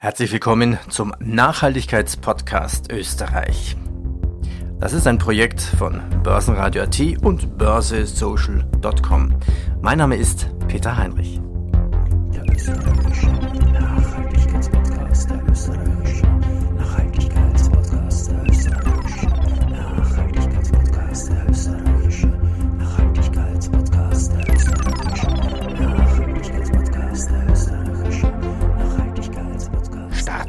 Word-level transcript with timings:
Herzlich 0.00 0.30
willkommen 0.30 0.78
zum 0.88 1.12
Nachhaltigkeitspodcast 1.18 2.92
Österreich. 2.92 3.76
Das 4.78 4.92
ist 4.92 5.08
ein 5.08 5.18
Projekt 5.18 5.60
von 5.60 6.00
Börsenradio 6.22 6.84
AT 6.84 7.00
und 7.20 7.58
börsesocial.com. 7.58 9.40
Mein 9.82 9.98
Name 9.98 10.14
ist 10.14 10.50
Peter 10.68 10.96
Heinrich. 10.96 11.40
Der 12.32 12.44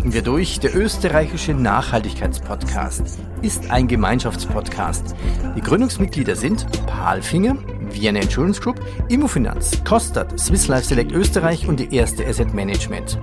Starten 0.10 0.14
wir 0.14 0.34
durch. 0.34 0.60
Der 0.60 0.76
österreichische 0.76 1.54
Nachhaltigkeitspodcast 1.54 3.20
ist 3.43 3.70
ein 3.70 3.88
Gemeinschaftspodcast. 3.88 5.15
Die 5.56 5.61
Gründungsmitglieder 5.61 6.36
sind 6.36 6.65
Palfinger, 6.88 7.57
Vienna 7.92 8.20
Insurance 8.20 8.60
Group, 8.60 8.82
Immofinanz, 9.10 9.84
Kostat, 9.84 10.39
Swiss 10.39 10.68
Life 10.68 10.86
Select 10.86 11.11
Österreich 11.11 11.68
und 11.68 11.79
die 11.79 11.93
erste 11.96 12.25
Asset 12.25 12.56
Management. 12.56 13.20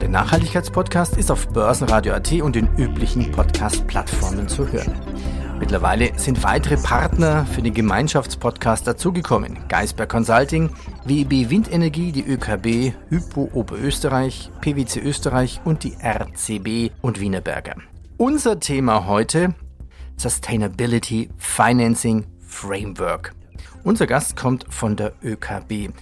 Der 0.00 0.08
Nachhaltigkeitspodcast 0.08 1.16
ist 1.16 1.30
auf 1.32 1.48
Börsenradio.at 1.48 2.32
und 2.34 2.54
den 2.54 2.68
üblichen 2.76 3.32
Podcast-Plattformen 3.32 4.46
zu 4.46 4.70
hören. 4.70 4.94
Mittlerweile 5.62 6.10
sind 6.18 6.42
weitere 6.42 6.76
Partner 6.76 7.46
für 7.46 7.62
den 7.62 7.72
Gemeinschaftspodcast 7.72 8.84
dazugekommen. 8.84 9.56
Geisberg 9.68 10.08
Consulting, 10.08 10.70
WEB 11.04 11.50
Windenergie, 11.50 12.10
die 12.10 12.26
ÖKB, 12.26 12.92
Hypo 13.08 13.48
Oberösterreich, 13.52 14.50
PwC 14.60 14.98
Österreich 14.98 15.60
und 15.64 15.84
die 15.84 15.94
RCB 16.02 16.92
und 17.00 17.20
Wienerberger. 17.20 17.76
Unser 18.16 18.58
Thema 18.58 19.06
heute 19.06 19.54
Sustainability 20.16 21.30
Financing 21.38 22.26
Framework. 22.44 23.32
Unser 23.84 24.08
Gast 24.08 24.34
kommt 24.36 24.66
von 24.68 24.96
der 24.96 25.12
ÖKB. 25.22 25.94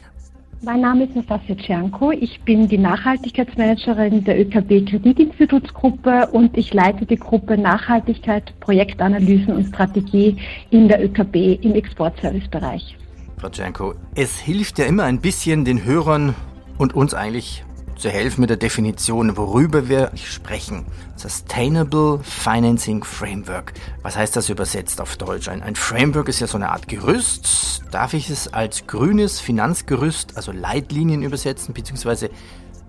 Mein 0.63 0.83
Name 0.83 1.05
ist 1.05 1.17
Nastasia 1.17 1.55
Tschernko. 1.55 2.13
Ich 2.13 2.43
bin 2.43 2.69
die 2.69 2.77
Nachhaltigkeitsmanagerin 2.77 4.25
der 4.25 4.39
ÖKB 4.39 4.91
Kreditinstitutsgruppe 4.91 6.29
und 6.33 6.55
ich 6.59 6.75
leite 6.75 7.07
die 7.07 7.17
Gruppe 7.17 7.57
Nachhaltigkeit, 7.57 8.53
Projektanalysen 8.61 9.55
und 9.55 9.69
Strategie 9.69 10.37
in 10.69 10.87
der 10.87 11.03
ÖKB 11.03 11.65
im 11.65 11.75
Exportservicebereich. 11.75 12.95
Frau 13.39 13.49
Tschernko, 13.49 13.95
es 14.15 14.39
hilft 14.39 14.79
ja 14.79 14.85
immer 14.85 15.05
ein 15.05 15.23
bisschen 15.23 15.65
den 15.65 15.83
Hörern 15.83 16.35
und 16.77 16.95
uns 16.95 17.15
eigentlich 17.15 17.65
zu 18.01 18.09
helfen 18.09 18.41
mit 18.41 18.51
der 18.51 18.57
Definition, 18.57 19.37
worüber 19.37 19.89
wir 19.89 20.11
sprechen. 20.15 20.87
Sustainable 21.17 22.21
Financing 22.23 23.05
Framework. 23.05 23.75
Was 24.03 24.17
heißt 24.17 24.35
das 24.37 24.49
übersetzt 24.49 25.01
auf 25.01 25.17
Deutsch? 25.17 25.49
Ein, 25.49 25.63
ein 25.63 25.77
Framework 25.77 26.29
ist 26.29 26.41
ja 26.41 26.47
so 26.47 26.57
eine 26.57 26.71
Art 26.71 26.89
Gerüst. 26.89 27.83
Darf 27.91 28.15
ich 28.15 28.31
es 28.31 28.53
als 28.53 28.87
grünes 28.87 29.41
Finanzgerüst, 29.41 30.37
also 30.37 30.51
Leitlinien 30.51 31.23
übersetzen, 31.23 31.75
beziehungsweise 31.75 32.31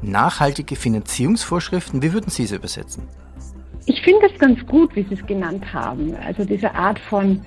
nachhaltige 0.02 0.76
Finanzierungsvorschriften? 0.76 2.02
Wie 2.02 2.14
würden 2.14 2.30
Sie 2.30 2.44
es 2.44 2.52
übersetzen? 2.52 3.04
Ich 3.88 4.02
finde 4.02 4.28
es 4.32 4.40
ganz 4.40 4.66
gut, 4.68 4.96
wie 4.96 5.04
Sie 5.04 5.16
es 5.16 5.26
genannt 5.26 5.74
haben. 5.74 6.16
Also 6.16 6.46
diese 6.46 6.74
Art 6.74 7.00
von 7.00 7.42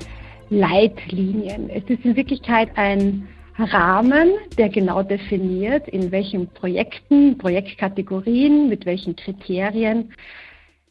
Leitlinien. 0.51 1.70
Es 1.70 1.85
ist 1.85 2.05
in 2.05 2.15
Wirklichkeit 2.15 2.70
ein 2.77 3.27
Rahmen, 3.59 4.33
der 4.59 4.69
genau 4.69 5.03
definiert, 5.03 5.89
in 5.89 6.11
welchen 6.11 6.49
Projekten, 6.49 7.39
Projektkategorien, 7.39 8.69
mit 8.69 8.85
welchen 8.85 9.15
Kriterien 9.17 10.13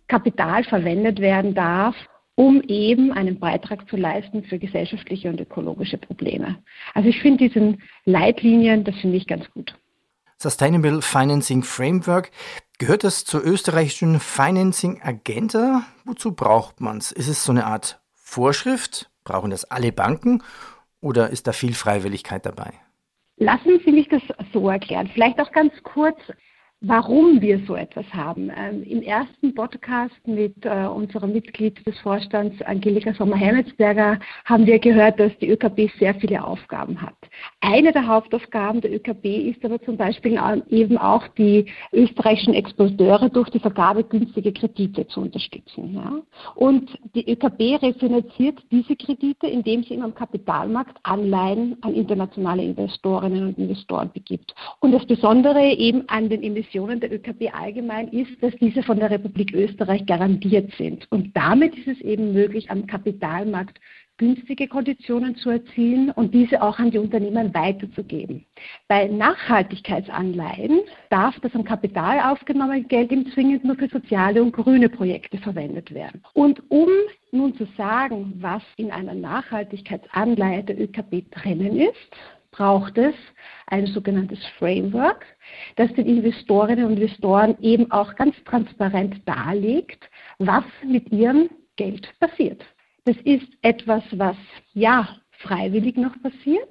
Kapital 0.08 0.64
verwendet 0.64 1.20
werden 1.20 1.56
darf, 1.56 1.96
um 2.36 2.62
eben 2.62 3.12
einen 3.12 3.40
Beitrag 3.40 3.90
zu 3.90 3.96
leisten 3.96 4.44
für 4.44 4.60
gesellschaftliche 4.60 5.30
und 5.30 5.40
ökologische 5.40 5.98
Probleme. 5.98 6.58
Also 6.94 7.10
ich 7.10 7.22
finde 7.22 7.48
diesen 7.48 7.82
Leitlinien, 8.06 8.84
das 8.84 8.96
finde 8.96 9.18
ich 9.18 9.28
ganz 9.28 9.50
gut. 9.52 9.76
Sustainable 10.38 11.02
Financing 11.02 11.64
Framework. 11.64 12.32
Gehört 12.80 13.04
das 13.04 13.24
zur 13.24 13.46
österreichischen 13.46 14.20
Financing 14.20 15.02
Agenda? 15.02 15.84
Wozu 16.06 16.34
braucht 16.34 16.82
man 16.82 16.98
es? 16.98 17.12
Ist 17.12 17.28
es 17.28 17.44
so 17.44 17.52
eine 17.52 17.66
Art 17.66 18.02
Vorschrift? 18.16 19.10
Brauchen 19.24 19.52
das 19.52 19.64
alle 19.66 19.92
Banken? 19.92 20.44
Oder 21.04 21.32
ist 21.32 21.48
da 21.48 21.52
viel 21.52 21.74
Freiwilligkeit 21.74 22.46
dabei? 22.46 22.72
Lassen 23.36 23.82
Sie 23.84 23.92
mich 23.92 24.08
das 24.08 24.22
so 24.54 24.70
erklären. 24.70 25.10
Vielleicht 25.14 25.38
auch 25.42 25.52
ganz 25.52 25.74
kurz, 25.84 26.18
warum 26.80 27.42
wir 27.42 27.60
so 27.68 27.76
etwas 27.76 28.06
haben. 28.14 28.50
Ähm, 28.56 28.84
Im 28.84 29.02
ersten 29.02 29.54
Podcast 29.54 30.16
mit 30.26 30.66
äh, 30.66 30.86
unserem 30.86 31.34
Mitglied 31.34 31.86
des 31.86 32.00
Vorstands, 32.00 32.62
Angelika 32.62 33.14
Sommer-Hemmetsberger, 33.14 34.18
haben 34.46 34.66
wir 34.66 34.80
gehört, 34.80 35.20
dass 35.20 35.38
die 35.40 35.50
ÖKB 35.50 35.92
sehr 36.00 36.16
viele 36.16 36.42
Aufgaben 36.42 37.02
hat. 37.02 37.18
Eine 37.62 37.92
der 37.92 38.08
Hauptaufgaben 38.08 38.82
der 38.82 38.94
ÖKB 38.94 39.26
ist 39.26 39.64
aber 39.64 39.82
zum 39.82 39.98
Beispiel 39.98 40.40
eben 40.70 40.98
auch 40.98 41.28
die 41.30 41.66
österreichischen 41.92 42.54
Exporteure 42.54 43.30
durch 43.30 43.50
die 43.50 43.60
Vergabe 43.60 44.04
günstiger 44.04 44.52
Kredite 44.52 45.08
zu 45.08 45.22
unterstützen. 45.22 45.94
Ja? 45.94 46.22
Und 46.56 46.98
die 47.16 47.30
ÖKB 47.32 47.82
refinanziert 47.82 48.60
diese 48.72 48.96
Kredite, 48.96 49.48
indem 49.48 49.84
sie 49.84 50.00
am 50.00 50.14
Kapitalmarkt 50.14 50.98
Anleihen 51.04 51.78
an 51.82 51.94
internationale 51.94 52.64
Investorinnen 52.64 53.48
und 53.48 53.58
Investoren 53.58 54.12
begibt. 54.14 54.54
Und 54.80 54.92
das 54.92 55.06
Besondere 55.06 55.62
eben 55.62 56.08
an 56.10 56.30
den 56.30 56.44
Emissionen 56.44 57.00
der 57.00 57.14
ÖKB 57.14 57.54
allgemein 57.54 58.10
ist, 58.10 58.42
dass 58.42 58.54
diese 58.60 58.84
von 58.84 59.00
der 59.00 59.10
Republik 59.10 59.54
Österreich 59.54 60.06
garantiert 60.06 60.72
sind. 60.78 61.10
Und 61.12 61.36
damit 61.36 61.76
ist 61.78 61.88
es 61.88 62.02
eben 62.02 62.34
möglich, 62.34 62.70
am 62.70 62.88
Kapitalmarkt 62.88 63.80
günstige 64.18 64.68
Konditionen 64.68 65.36
zu 65.36 65.50
erzielen 65.50 66.12
und 66.12 66.34
diese 66.34 66.62
auch 66.62 66.78
an 66.80 66.92
die 66.92 67.00
Unternehmen 67.00 67.54
weiterzugeben. 67.54 68.46
Bei 68.88 69.08
Nachhaltigkeitsanleihen 69.08 70.82
darf 71.10 71.40
das 71.40 71.56
am 71.56 71.64
Kapital 71.64 72.20
aufgenommene 72.32 72.84
Geld 72.84 73.12
im 73.12 73.32
zwingend 73.32 73.64
nur 73.66 73.76
für 73.76 73.88
soziale 73.88 74.42
und 74.44 74.52
grüne 74.52 74.90
Projekte 74.90 75.38
verwendet 75.40 75.94
werden. 75.94 76.22
Und 76.34 76.62
um 76.70 76.90
nun 77.32 77.56
zu 77.56 77.66
sagen, 77.76 78.34
was 78.38 78.62
in 78.78 78.92
einer 78.92 79.16
Nachhaltigkeitsanleihe 79.16 80.64
der 80.64 80.80
ÖKB 80.80 81.32
drinnen 81.32 81.80
ist, 81.80 82.12
braucht 82.52 82.98
es 82.98 83.16
ein 83.68 83.88
sogenanntes 83.88 84.40
Framework, 84.60 85.26
das 85.76 85.92
den 85.94 86.06
Investorinnen 86.06 86.86
und 86.86 86.94
Investoren 86.94 87.58
eben 87.62 87.92
auch 87.92 88.16
ganz 88.16 88.36
transparent 88.46 89.22
darlegt, 89.26 90.10
was 90.38 90.64
mit 90.86 91.12
ihrem 91.12 91.50
Geld 91.76 92.08
passiert. 92.20 92.64
Das 93.06 93.18
ist 93.26 93.48
etwas, 93.62 94.04
was 94.12 94.38
ja 94.74 95.08
freiwillig 95.40 95.98
noch 95.98 96.14
passiert. 96.22 96.70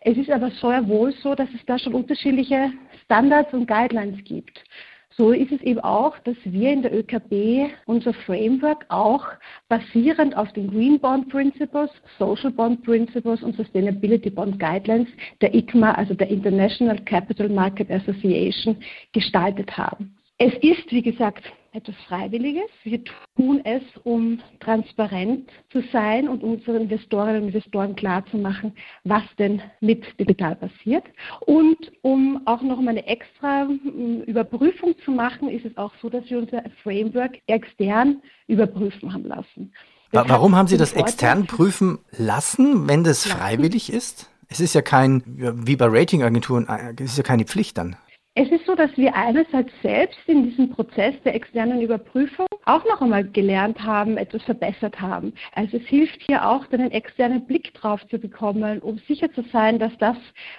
Es 0.00 0.16
ist 0.16 0.30
aber 0.30 0.50
sehr 0.50 0.88
wohl 0.88 1.12
so, 1.12 1.34
dass 1.34 1.48
es 1.54 1.64
da 1.66 1.78
schon 1.78 1.94
unterschiedliche 1.94 2.72
Standards 3.04 3.52
und 3.52 3.66
Guidelines 3.66 4.22
gibt. 4.24 4.64
So 5.16 5.32
ist 5.32 5.50
es 5.50 5.60
eben 5.62 5.80
auch, 5.80 6.16
dass 6.20 6.36
wir 6.44 6.72
in 6.72 6.82
der 6.82 6.96
ÖKB 6.96 7.72
unser 7.86 8.14
Framework 8.14 8.86
auch 8.88 9.26
basierend 9.68 10.36
auf 10.36 10.52
den 10.52 10.70
Green 10.70 11.00
Bond 11.00 11.28
Principles, 11.28 11.90
Social 12.20 12.52
Bond 12.52 12.84
Principles 12.84 13.42
und 13.42 13.56
Sustainability 13.56 14.30
Bond 14.30 14.60
Guidelines 14.60 15.08
der 15.40 15.52
ICMA, 15.52 15.92
also 15.94 16.14
der 16.14 16.28
International 16.28 16.98
Capital 17.04 17.48
Market 17.48 17.90
Association, 17.90 18.76
gestaltet 19.12 19.76
haben. 19.76 20.14
Es 20.38 20.54
ist, 20.62 20.90
wie 20.92 21.02
gesagt, 21.02 21.42
etwas 21.72 21.94
Freiwilliges. 22.06 22.70
Wir 22.84 23.00
tun 23.36 23.60
es, 23.64 23.82
um 24.04 24.40
transparent 24.60 25.50
zu 25.70 25.82
sein 25.92 26.28
und 26.28 26.42
unseren 26.42 26.82
Investorinnen 26.82 27.42
und 27.42 27.48
Investoren 27.48 27.94
klarzumachen, 27.94 28.72
was 29.04 29.22
denn 29.38 29.60
mit 29.80 30.04
digital 30.18 30.56
passiert. 30.56 31.04
Und 31.40 31.76
um 32.02 32.40
auch 32.46 32.62
noch 32.62 32.80
mal 32.80 32.90
eine 32.90 33.06
extra 33.06 33.66
hm, 33.66 34.22
Überprüfung 34.22 34.94
zu 35.04 35.10
machen, 35.10 35.48
ist 35.48 35.64
es 35.64 35.76
auch 35.76 35.92
so, 36.00 36.08
dass 36.08 36.28
wir 36.30 36.38
unser 36.38 36.62
Framework 36.82 37.38
extern 37.46 38.22
überprüfen 38.46 39.12
haben 39.12 39.24
lassen. 39.24 39.72
Das 40.12 40.28
Warum 40.28 40.56
haben 40.56 40.68
Sie 40.68 40.78
das 40.78 40.94
extern 40.94 41.46
prüfen 41.46 41.98
lassen, 42.16 42.88
wenn 42.88 43.04
das 43.04 43.26
freiwillig 43.26 43.92
ist? 43.92 44.30
Es 44.48 44.60
ist 44.60 44.74
ja 44.74 44.80
kein, 44.80 45.22
wie 45.66 45.76
bei 45.76 45.86
Ratingagenturen, 45.86 46.66
äh, 46.66 46.94
es 47.02 47.12
ist 47.12 47.18
ja 47.18 47.22
keine 47.22 47.44
Pflicht 47.44 47.76
dann. 47.76 47.96
Es 48.40 48.48
ist 48.52 48.66
so, 48.66 48.76
dass 48.76 48.96
wir 48.96 49.12
einerseits 49.16 49.72
selbst 49.82 50.20
in 50.28 50.44
diesem 50.44 50.70
Prozess 50.70 51.12
der 51.24 51.34
externen 51.34 51.80
Überprüfung 51.80 52.46
auch 52.68 52.84
noch 52.84 53.00
einmal 53.00 53.24
gelernt 53.24 53.82
haben, 53.82 54.16
etwas 54.18 54.42
verbessert 54.42 55.00
haben. 55.00 55.32
Also 55.54 55.78
es 55.78 55.86
hilft 55.86 56.20
hier 56.22 56.46
auch, 56.46 56.70
einen 56.70 56.90
externen 56.90 57.46
Blick 57.46 57.72
drauf 57.74 58.06
zu 58.08 58.18
bekommen, 58.18 58.80
um 58.80 58.98
sicher 59.08 59.32
zu 59.32 59.42
sein, 59.52 59.78
dass 59.78 59.96
das, 59.98 60.16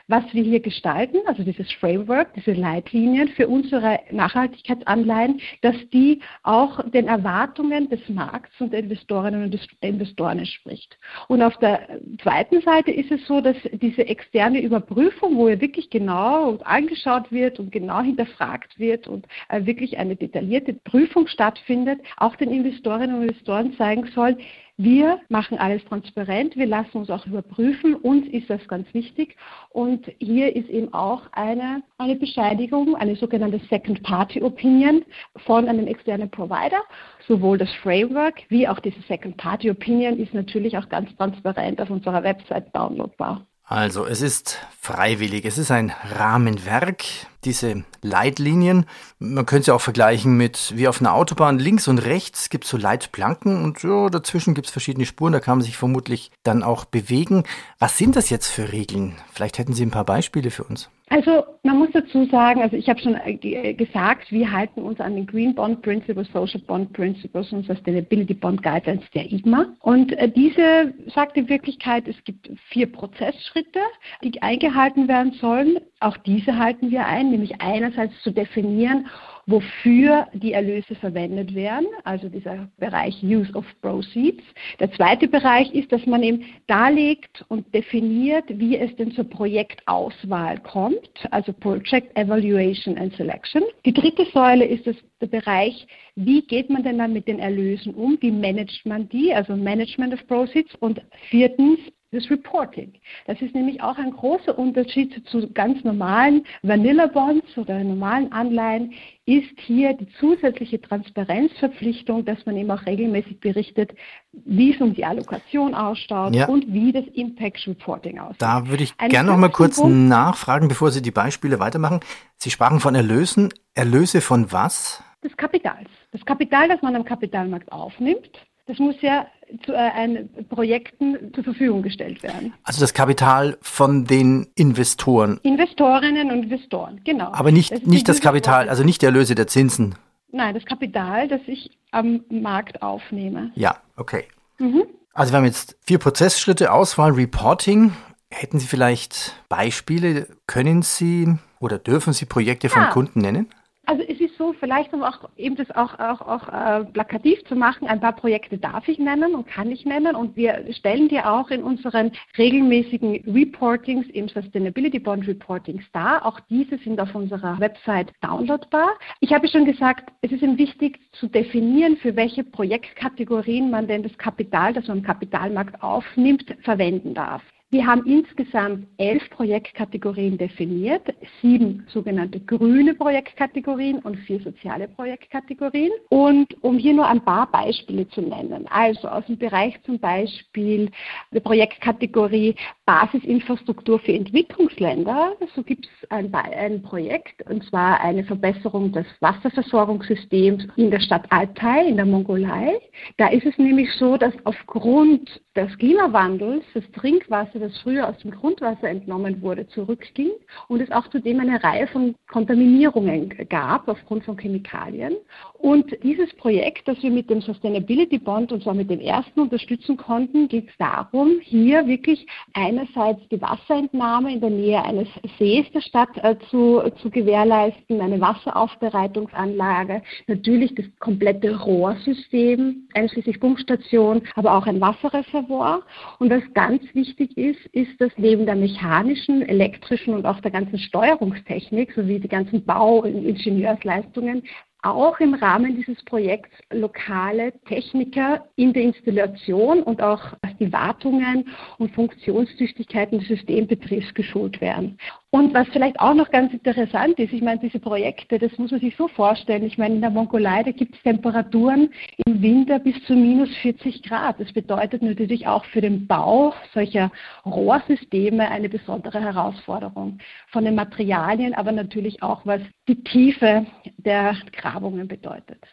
was 0.07 0.23
wir 0.33 0.43
hier 0.43 0.59
gestalten, 0.59 1.17
also 1.27 1.43
dieses 1.43 1.71
Framework, 1.73 2.33
diese 2.33 2.53
Leitlinien 2.53 3.29
für 3.29 3.47
unsere 3.47 3.99
Nachhaltigkeitsanleihen, 4.11 5.39
dass 5.61 5.75
die 5.93 6.21
auch 6.43 6.83
den 6.89 7.07
Erwartungen 7.07 7.89
des 7.89 8.01
Markts 8.09 8.59
und 8.59 8.73
der 8.73 8.79
Investorinnen 8.79 9.43
und 9.43 9.59
Investoren 9.81 10.39
entspricht. 10.39 10.97
Und 11.27 11.43
auf 11.43 11.57
der 11.57 11.99
zweiten 12.21 12.61
Seite 12.61 12.91
ist 12.91 13.11
es 13.11 13.25
so, 13.27 13.39
dass 13.41 13.57
diese 13.73 14.07
externe 14.07 14.61
Überprüfung, 14.61 15.37
wo 15.37 15.47
ja 15.47 15.61
wirklich 15.61 15.89
genau 15.89 16.57
angeschaut 16.63 17.31
wird 17.31 17.59
und 17.59 17.71
genau 17.71 18.01
hinterfragt 18.01 18.79
wird 18.79 19.07
und 19.07 19.27
äh, 19.49 19.65
wirklich 19.65 19.97
eine 19.99 20.15
detaillierte 20.15 20.73
Prüfung 20.73 21.27
stattfindet, 21.27 21.98
auch 22.17 22.35
den 22.35 22.51
Investorinnen 22.51 23.15
und 23.15 23.23
Investoren 23.23 23.73
zeigen 23.77 24.09
soll, 24.13 24.37
wir 24.81 25.19
machen 25.27 25.57
alles 25.57 25.83
transparent, 25.83 26.55
wir 26.55 26.65
lassen 26.65 26.99
uns 26.99 27.09
auch 27.09 27.25
überprüfen, 27.25 27.95
uns 27.95 28.25
ist 28.27 28.49
das 28.49 28.65
ganz 28.69 28.87
wichtig. 28.93 29.35
Und 29.71 30.09
hier 30.19 30.55
ist 30.55 30.69
eben 30.69 30.93
auch 30.93 31.23
eine, 31.33 31.83
eine 31.97 32.15
Bescheidigung, 32.15 32.95
eine 32.95 33.17
sogenannte 33.17 33.59
Second-Party-Opinion 33.69 35.03
von 35.45 35.67
einem 35.67 35.85
externen 35.85 36.31
Provider. 36.31 36.79
Sowohl 37.27 37.57
das 37.57 37.69
Framework 37.83 38.35
wie 38.47 38.69
auch 38.69 38.79
diese 38.79 39.01
Second-Party-Opinion 39.01 40.17
ist 40.17 40.33
natürlich 40.33 40.77
auch 40.77 40.87
ganz 40.87 41.13
transparent 41.17 41.81
auf 41.81 41.89
unserer 41.89 42.23
Website 42.23 42.73
downloadbar. 42.73 43.45
Also 43.65 44.05
es 44.05 44.21
ist 44.21 44.65
freiwillig, 44.79 45.43
es 45.45 45.57
ist 45.57 45.71
ein 45.71 45.91
Rahmenwerk, 46.17 47.03
diese 47.45 47.83
Leitlinien. 48.01 48.85
Man 49.19 49.45
könnte 49.45 49.65
sie 49.65 49.71
auch 49.71 49.81
vergleichen 49.81 50.37
mit 50.37 50.73
wie 50.75 50.87
auf 50.87 50.99
einer 50.99 51.13
Autobahn. 51.13 51.59
Links 51.59 51.87
und 51.87 51.99
rechts 51.99 52.49
gibt 52.49 52.65
es 52.65 52.69
so 52.69 52.77
Leitplanken 52.77 53.63
und 53.63 53.83
ja, 53.83 54.09
dazwischen 54.09 54.53
gibt 54.53 54.67
es 54.67 54.71
verschiedene 54.71 55.05
Spuren, 55.05 55.33
da 55.33 55.39
kann 55.39 55.57
man 55.57 55.65
sich 55.65 55.77
vermutlich 55.77 56.31
dann 56.43 56.63
auch 56.63 56.85
bewegen. 56.85 57.43
Was 57.79 57.97
sind 57.97 58.15
das 58.15 58.29
jetzt 58.29 58.47
für 58.47 58.71
Regeln? 58.71 59.15
Vielleicht 59.31 59.57
hätten 59.57 59.73
Sie 59.73 59.85
ein 59.85 59.91
paar 59.91 60.05
Beispiele 60.05 60.51
für 60.51 60.63
uns. 60.63 60.89
Also 61.09 61.43
man 61.63 61.79
muss 61.79 61.89
dazu 61.91 62.25
sagen, 62.25 62.61
also 62.61 62.75
ich 62.75 62.87
habe 62.87 62.99
schon 62.99 63.15
äh, 63.15 63.31
äh, 63.31 63.73
gesagt, 63.73 64.31
wir 64.31 64.51
halten 64.51 64.83
uns 64.83 64.99
an 64.99 65.15
den 65.15 65.25
Green 65.25 65.55
Bond 65.55 65.81
Principles, 65.81 66.27
Social 66.31 66.61
Bond 66.61 66.93
Principles 66.93 67.51
und 67.51 67.65
Sustainability 67.65 68.35
Bond 68.35 68.61
Guidelines 68.61 69.03
der 69.15 69.31
IGMA. 69.31 69.65
Und 69.79 70.13
äh, 70.13 70.29
diese 70.29 70.93
sagt 71.13 71.35
in 71.35 71.49
Wirklichkeit, 71.49 72.07
es 72.07 72.23
gibt 72.25 72.51
vier 72.69 72.91
Prozessschritte, 72.91 73.79
die 74.23 74.39
eingehalten 74.43 75.07
werden 75.07 75.33
sollen. 75.33 75.79
Auch 75.99 76.15
diese 76.17 76.57
halten 76.57 76.91
wir 76.91 77.05
ein, 77.07 77.28
nämlich 77.31 77.61
einerseits 77.61 78.13
zu 78.23 78.31
definieren, 78.31 79.07
wofür 79.49 80.27
die 80.33 80.53
Erlöse 80.53 80.93
verwendet 80.95 81.55
werden, 81.55 81.87
also 82.03 82.29
dieser 82.29 82.69
Bereich 82.77 83.23
Use 83.23 83.51
of 83.53 83.65
Proceeds. 83.81 84.43
Der 84.79 84.91
zweite 84.91 85.27
Bereich 85.27 85.73
ist, 85.73 85.91
dass 85.91 86.05
man 86.05 86.21
eben 86.21 86.45
darlegt 86.67 87.43
und 87.47 87.73
definiert, 87.73 88.45
wie 88.47 88.77
es 88.77 88.95
denn 88.97 89.11
zur 89.11 89.23
Projektauswahl 89.23 90.59
kommt, 90.59 91.09
also 91.31 91.51
Project 91.51 92.15
Evaluation 92.15 92.97
and 92.97 93.15
Selection. 93.15 93.63
Die 93.85 93.93
dritte 93.93 94.25
Säule 94.25 94.65
ist 94.65 94.85
das, 94.85 94.95
der 95.19 95.27
Bereich, 95.27 95.87
wie 96.15 96.43
geht 96.43 96.69
man 96.69 96.83
denn 96.83 96.99
dann 96.99 97.13
mit 97.13 97.27
den 97.27 97.39
Erlösen 97.39 97.93
um, 97.95 98.17
wie 98.21 98.31
managt 98.31 98.85
man 98.85 99.09
die, 99.09 99.33
also 99.33 99.55
Management 99.55 100.13
of 100.13 100.27
Proceeds. 100.27 100.73
Und 100.75 101.01
viertens 101.29 101.79
das 102.11 102.29
Reporting. 102.29 102.93
Das 103.27 103.39
ist 103.41 103.53
nämlich 103.53 103.81
auch 103.81 103.97
ein 103.97 104.11
großer 104.11 104.57
Unterschied 104.57 105.27
zu 105.27 105.51
ganz 105.51 105.83
normalen 105.83 106.45
Vanilla 106.63 107.07
Bonds 107.07 107.57
oder 107.57 107.83
normalen 107.83 108.31
Anleihen, 108.31 108.93
ist 109.25 109.59
hier 109.59 109.93
die 109.93 110.07
zusätzliche 110.19 110.81
Transparenzverpflichtung, 110.81 112.25
dass 112.25 112.43
man 112.47 112.57
eben 112.57 112.71
auch 112.71 112.83
regelmäßig 112.87 113.39
berichtet, 113.39 113.91
wie 114.31 114.73
es 114.73 114.81
um 114.81 114.95
die 114.95 115.05
Allokation 115.05 115.75
ausschaut 115.75 116.35
ja. 116.35 116.47
und 116.47 116.73
wie 116.73 116.91
das 116.91 117.05
Impact 117.13 117.67
Reporting 117.67 118.17
aussieht. 118.17 118.41
Da 118.41 118.67
würde 118.67 118.83
ich 118.83 118.97
gerne 118.97 119.29
noch 119.29 119.37
mal 119.37 119.49
kurz 119.49 119.79
Punkt, 119.79 120.09
nachfragen, 120.09 120.67
bevor 120.67 120.89
Sie 120.89 121.03
die 121.03 121.11
Beispiele 121.11 121.59
weitermachen. 121.59 121.99
Sie 122.37 122.49
sprachen 122.49 122.79
von 122.79 122.95
Erlösen. 122.95 123.53
Erlöse 123.75 124.21
von 124.21 124.51
was? 124.51 125.03
Des 125.23 125.35
Kapitals. 125.37 125.89
Das 126.11 126.25
Kapital, 126.25 126.69
das 126.69 126.81
man 126.81 126.95
am 126.95 127.05
Kapitalmarkt 127.05 127.71
aufnimmt, 127.71 128.31
das 128.65 128.79
muss 128.79 128.95
ja 129.01 129.27
zu 129.65 129.73
äh, 129.73 130.25
Projekten 130.49 131.33
zur 131.33 131.43
Verfügung 131.43 131.81
gestellt 131.81 132.21
werden. 132.23 132.53
Also 132.63 132.81
das 132.81 132.93
Kapital 132.93 133.57
von 133.61 134.05
den 134.05 134.47
Investoren. 134.55 135.39
Investorinnen 135.43 136.31
und 136.31 136.43
Investoren, 136.43 137.01
genau. 137.03 137.31
Aber 137.31 137.51
nicht 137.51 137.71
das, 137.71 137.81
nicht 137.83 138.07
das 138.07 138.21
Kapital, 138.21 138.69
also 138.69 138.83
nicht 138.83 139.01
die 139.01 139.05
Erlöse 139.05 139.35
der 139.35 139.47
Zinsen. 139.47 139.95
Nein, 140.31 140.53
das 140.53 140.65
Kapital, 140.65 141.27
das 141.27 141.41
ich 141.47 141.71
am 141.91 142.21
Markt 142.29 142.81
aufnehme. 142.81 143.51
Ja, 143.55 143.77
okay. 143.95 144.25
Mhm. 144.59 144.83
Also 145.13 145.33
wir 145.33 145.37
haben 145.37 145.45
jetzt 145.45 145.77
vier 145.81 145.97
Prozessschritte, 145.97 146.71
Auswahl, 146.71 147.11
Reporting. 147.11 147.93
Hätten 148.31 148.59
Sie 148.59 148.67
vielleicht 148.67 149.35
Beispiele? 149.49 150.27
Können 150.45 150.83
Sie 150.83 151.35
oder 151.59 151.79
dürfen 151.79 152.13
Sie 152.13 152.25
Projekte 152.25 152.69
von 152.69 152.83
ja. 152.83 152.89
Kunden 152.89 153.21
nennen? 153.21 153.49
Also 153.89 154.03
es 154.03 154.19
ist 154.19 154.37
so, 154.37 154.53
vielleicht 154.53 154.93
um 154.93 155.01
auch 155.01 155.27
eben 155.35 155.55
das 155.55 155.71
auch, 155.71 155.97
auch, 155.97 156.21
auch 156.21 156.47
äh, 156.49 156.85
plakativ 156.85 157.43
zu 157.45 157.55
machen, 157.55 157.87
ein 157.87 157.99
paar 157.99 158.13
Projekte 158.13 158.55
darf 158.55 158.87
ich 158.87 158.99
nennen 158.99 159.33
und 159.33 159.47
kann 159.47 159.71
ich 159.71 159.83
nennen 159.83 160.15
und 160.15 160.35
wir 160.35 160.63
stellen 160.73 161.09
dir 161.09 161.27
auch 161.27 161.49
in 161.49 161.63
unseren 161.63 162.11
regelmäßigen 162.37 163.23
Reportings 163.25 164.05
im 164.09 164.29
Sustainability 164.29 164.99
Bond 164.99 165.27
Reportings 165.27 165.83
dar. 165.91 166.23
Auch 166.23 166.39
diese 166.51 166.77
sind 166.77 167.01
auf 167.01 167.15
unserer 167.15 167.59
Website 167.59 168.11
downloadbar. 168.21 168.91
Ich 169.21 169.33
habe 169.33 169.47
schon 169.47 169.65
gesagt, 169.65 170.11
es 170.21 170.31
ist 170.31 170.43
eben 170.43 170.59
wichtig 170.59 170.99
zu 171.13 171.27
definieren, 171.27 171.97
für 171.97 172.15
welche 172.15 172.43
Projektkategorien 172.43 173.71
man 173.71 173.87
denn 173.87 174.03
das 174.03 174.15
Kapital, 174.19 174.71
das 174.71 174.87
man 174.87 174.99
im 174.99 175.03
Kapitalmarkt 175.03 175.81
aufnimmt, 175.81 176.55
verwenden 176.61 177.15
darf. 177.15 177.41
Wir 177.71 177.85
haben 177.85 178.03
insgesamt 178.07 178.87
elf 178.97 179.29
Projektkategorien 179.29 180.39
definiert, 180.39 181.03
sieben 181.39 181.85
sogenannte 181.89 182.39
grüne 182.39 182.95
Projektkategorien 182.95 183.99
und 183.99 184.15
vier 184.15 184.39
soziale 184.39 184.87
Projektkategorien. 184.87 185.91
Und 186.09 186.47
um 186.63 186.79
hier 186.79 186.95
nur 186.95 187.05
ein 187.05 187.23
paar 187.23 187.45
Beispiele 187.51 188.07
zu 188.07 188.21
nennen, 188.21 188.65
also 188.71 189.07
aus 189.07 189.23
dem 189.27 189.37
Bereich 189.37 189.79
zum 189.83 189.99
Beispiel 189.99 190.89
der 191.31 191.41
Projektkategorie 191.41 192.55
Basisinfrastruktur 192.87 193.99
für 193.99 194.13
Entwicklungsländer, 194.13 195.33
so 195.55 195.61
gibt 195.61 195.85
es 195.85 196.09
ein, 196.09 196.33
ein 196.33 196.81
Projekt, 196.81 197.47
und 197.51 197.63
zwar 197.65 198.01
eine 198.01 198.23
Verbesserung 198.23 198.91
des 198.93 199.05
Wasserversorgungssystems 199.19 200.65
in 200.75 200.89
der 200.89 201.01
Stadt 201.01 201.27
Altai 201.29 201.85
in 201.85 201.97
der 201.97 202.07
Mongolei. 202.07 202.79
Da 203.17 203.27
ist 203.27 203.45
es 203.45 203.59
nämlich 203.59 203.93
so, 203.93 204.17
dass 204.17 204.33
aufgrund 204.45 205.39
des 205.55 205.77
Klimawandels 205.77 206.63
das 206.73 206.89
Trinkwasser 206.93 207.58
das 207.59 207.77
früher 207.79 208.07
aus 208.07 208.17
dem 208.19 208.31
Grundwasser 208.31 208.89
entnommen 208.89 209.41
wurde, 209.41 209.67
zurückging 209.67 210.31
und 210.67 210.81
es 210.81 210.91
auch 210.91 211.07
zudem 211.09 211.39
eine 211.39 211.63
Reihe 211.63 211.87
von 211.87 212.15
Kontaminierungen 212.31 213.29
gab 213.49 213.87
aufgrund 213.87 214.23
von 214.23 214.37
Chemikalien. 214.37 215.15
Und 215.59 215.95
dieses 216.03 216.33
Projekt, 216.35 216.87
das 216.87 217.01
wir 217.03 217.11
mit 217.11 217.29
dem 217.29 217.41
Sustainability 217.41 218.17
Bond 218.17 218.51
und 218.51 218.63
zwar 218.63 218.73
mit 218.73 218.89
dem 218.89 218.99
ersten 218.99 219.41
unterstützen 219.41 219.97
konnten, 219.97 220.47
geht 220.47 220.69
es 220.69 220.77
darum, 220.77 221.39
hier 221.41 221.85
wirklich 221.87 222.25
einerseits 222.53 223.27
die 223.29 223.41
Wasserentnahme 223.41 224.33
in 224.33 224.41
der 224.41 224.49
Nähe 224.49 224.83
eines 224.83 225.07
Sees 225.37 225.69
der 225.71 225.81
Stadt 225.81 226.09
äh, 226.23 226.35
zu, 226.49 226.81
zu 227.01 227.09
gewährleisten, 227.09 227.99
eine 227.99 228.21
Wasseraufbereitungsanlage, 228.21 230.01
natürlich 230.27 230.73
das 230.75 230.85
komplette 230.99 231.59
Rohrsystem, 231.59 232.87
einschließlich 232.93 233.39
Pumpstation, 233.39 234.21
aber 234.35 234.53
auch 234.55 234.65
ein 234.65 234.79
Wasserreservoir. 234.79 235.81
Und 236.19 236.29
was 236.29 236.43
ganz 236.53 236.83
wichtig 236.93 237.35
ist, 237.37 237.48
ist, 237.71 237.99
dass 237.99 238.11
neben 238.17 238.45
der 238.45 238.55
mechanischen, 238.55 239.41
elektrischen 239.41 240.13
und 240.13 240.25
auch 240.25 240.39
der 240.41 240.51
ganzen 240.51 240.79
Steuerungstechnik 240.79 241.93
sowie 241.93 242.19
die 242.19 242.27
ganzen 242.27 242.65
Bau- 242.65 242.99
und 242.99 243.25
Ingenieursleistungen 243.25 244.43
auch 244.81 245.19
im 245.19 245.33
Rahmen 245.33 245.75
dieses 245.75 246.01
Projekts 246.05 246.55
lokale 246.71 247.51
Techniker 247.65 248.45
in 248.55 248.71
der 248.71 248.83
Installation 248.83 249.83
und 249.83 250.01
auch 250.01 250.21
die 250.59 250.71
Wartungen 250.71 251.49
und 251.77 251.93
Funktionstüchtigkeiten 251.93 253.19
des 253.19 253.27
Systembetriebs 253.27 254.13
geschult 254.13 254.61
werden. 254.61 254.97
Und 255.31 255.53
was 255.53 255.67
vielleicht 255.67 255.99
auch 255.99 256.15
noch 256.15 256.31
ganz 256.31 256.51
interessant 256.53 257.19
ist, 257.19 257.31
ich 257.31 257.43
meine, 257.43 257.59
diese 257.59 257.79
Projekte, 257.79 258.39
das 258.39 258.57
muss 258.57 258.71
man 258.71 258.79
sich 258.79 258.95
so 258.97 259.07
vorstellen. 259.07 259.63
Ich 259.63 259.77
meine, 259.77 259.93
in 259.93 260.01
der 260.01 260.09
Mongolei, 260.09 260.63
da 260.63 260.71
gibt 260.71 260.95
es 260.95 261.03
Temperaturen 261.03 261.93
im 262.25 262.41
Winter 262.41 262.79
bis 262.79 262.95
zu 263.05 263.13
minus 263.13 263.49
40 263.61 264.01
Grad. 264.01 264.39
Das 264.39 264.51
bedeutet 264.51 265.03
natürlich 265.03 265.45
auch 265.45 265.63
für 265.65 265.81
den 265.81 266.07
Bau 266.07 266.55
solcher 266.73 267.11
Rohrsysteme 267.45 268.49
eine 268.49 268.69
besondere 268.69 269.21
Herausforderung. 269.21 270.17
Von 270.51 270.65
den 270.65 270.73
Materialien, 270.73 271.53
aber 271.53 271.71
natürlich 271.71 272.23
auch, 272.23 272.43
was 272.45 272.61
die 272.87 273.03
Tiefe 273.03 273.67
der 273.97 274.35
Grabungen 274.51 275.07
bedeutet. 275.07 275.63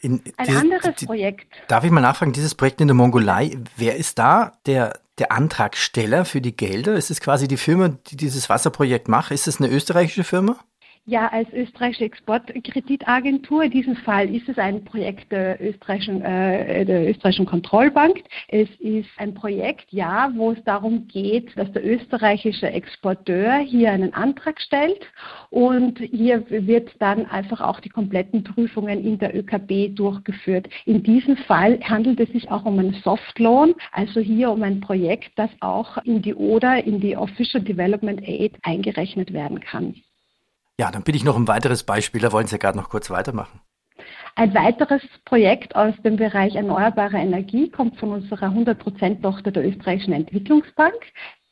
In, 0.00 0.20
Ein 0.36 0.46
diese, 0.46 0.58
anderes 0.58 0.96
die, 0.96 1.06
Projekt. 1.06 1.46
Darf 1.68 1.84
ich 1.84 1.92
mal 1.92 2.00
nachfragen, 2.00 2.32
dieses 2.32 2.56
Projekt 2.56 2.80
in 2.80 2.88
der 2.88 2.96
Mongolei, 2.96 3.56
wer 3.76 3.96
ist 3.96 4.18
da 4.18 4.52
der 4.66 4.98
der 5.18 5.32
Antragsteller 5.32 6.24
für 6.24 6.40
die 6.40 6.56
Gelder? 6.56 6.94
Ist 6.94 7.10
es 7.10 7.20
quasi 7.20 7.48
die 7.48 7.56
Firma, 7.56 7.88
die 7.88 8.16
dieses 8.16 8.48
Wasserprojekt 8.48 9.08
macht? 9.08 9.30
Ist 9.30 9.48
es 9.48 9.60
eine 9.60 9.70
österreichische 9.70 10.24
Firma? 10.24 10.58
Ja, 11.08 11.28
als 11.28 11.48
österreichische 11.52 12.06
Exportkreditagentur, 12.06 13.62
in 13.62 13.70
diesem 13.70 13.94
Fall 13.94 14.28
ist 14.34 14.48
es 14.48 14.58
ein 14.58 14.82
Projekt 14.82 15.30
der 15.30 15.64
österreichischen, 15.64 16.20
äh, 16.20 16.84
der 16.84 17.08
österreichischen 17.08 17.46
Kontrollbank. 17.46 18.24
Es 18.48 18.68
ist 18.80 19.08
ein 19.16 19.32
Projekt, 19.32 19.92
ja, 19.92 20.32
wo 20.34 20.50
es 20.50 20.64
darum 20.64 21.06
geht, 21.06 21.56
dass 21.56 21.70
der 21.70 21.86
österreichische 21.86 22.66
Exporteur 22.66 23.58
hier 23.58 23.92
einen 23.92 24.14
Antrag 24.14 24.60
stellt 24.60 25.06
und 25.50 26.00
hier 26.00 26.44
wird 26.50 26.90
dann 26.98 27.24
einfach 27.26 27.60
auch 27.60 27.78
die 27.78 27.88
kompletten 27.88 28.42
Prüfungen 28.42 29.04
in 29.04 29.16
der 29.20 29.32
ÖKB 29.32 29.94
durchgeführt. 29.94 30.68
In 30.86 31.04
diesem 31.04 31.36
Fall 31.36 31.78
handelt 31.84 32.18
es 32.18 32.30
sich 32.30 32.50
auch 32.50 32.64
um 32.64 32.80
einen 32.80 32.94
Softloan, 32.94 33.74
also 33.92 34.18
hier 34.18 34.50
um 34.50 34.60
ein 34.64 34.80
Projekt, 34.80 35.30
das 35.36 35.50
auch 35.60 35.98
in 35.98 36.20
die 36.20 36.34
ODA, 36.34 36.78
in 36.78 36.98
die 36.98 37.16
Official 37.16 37.62
Development 37.62 38.20
Aid 38.26 38.56
eingerechnet 38.64 39.32
werden 39.32 39.60
kann. 39.60 39.94
Ja, 40.78 40.90
dann 40.90 41.02
bitte 41.02 41.16
ich 41.16 41.24
noch 41.24 41.36
ein 41.36 41.48
weiteres 41.48 41.84
Beispiel. 41.84 42.20
Da 42.20 42.32
wollen 42.32 42.46
Sie 42.46 42.58
gerade 42.58 42.76
noch 42.76 42.90
kurz 42.90 43.10
weitermachen. 43.10 43.60
Ein 44.34 44.52
weiteres 44.54 45.02
Projekt 45.24 45.74
aus 45.74 45.94
dem 46.04 46.16
Bereich 46.16 46.54
erneuerbare 46.54 47.16
Energie 47.16 47.70
kommt 47.70 47.98
von 47.98 48.10
unserer 48.10 48.48
100%-Tochter 48.48 49.50
der 49.50 49.66
Österreichischen 49.66 50.12
Entwicklungsbank. 50.12 50.94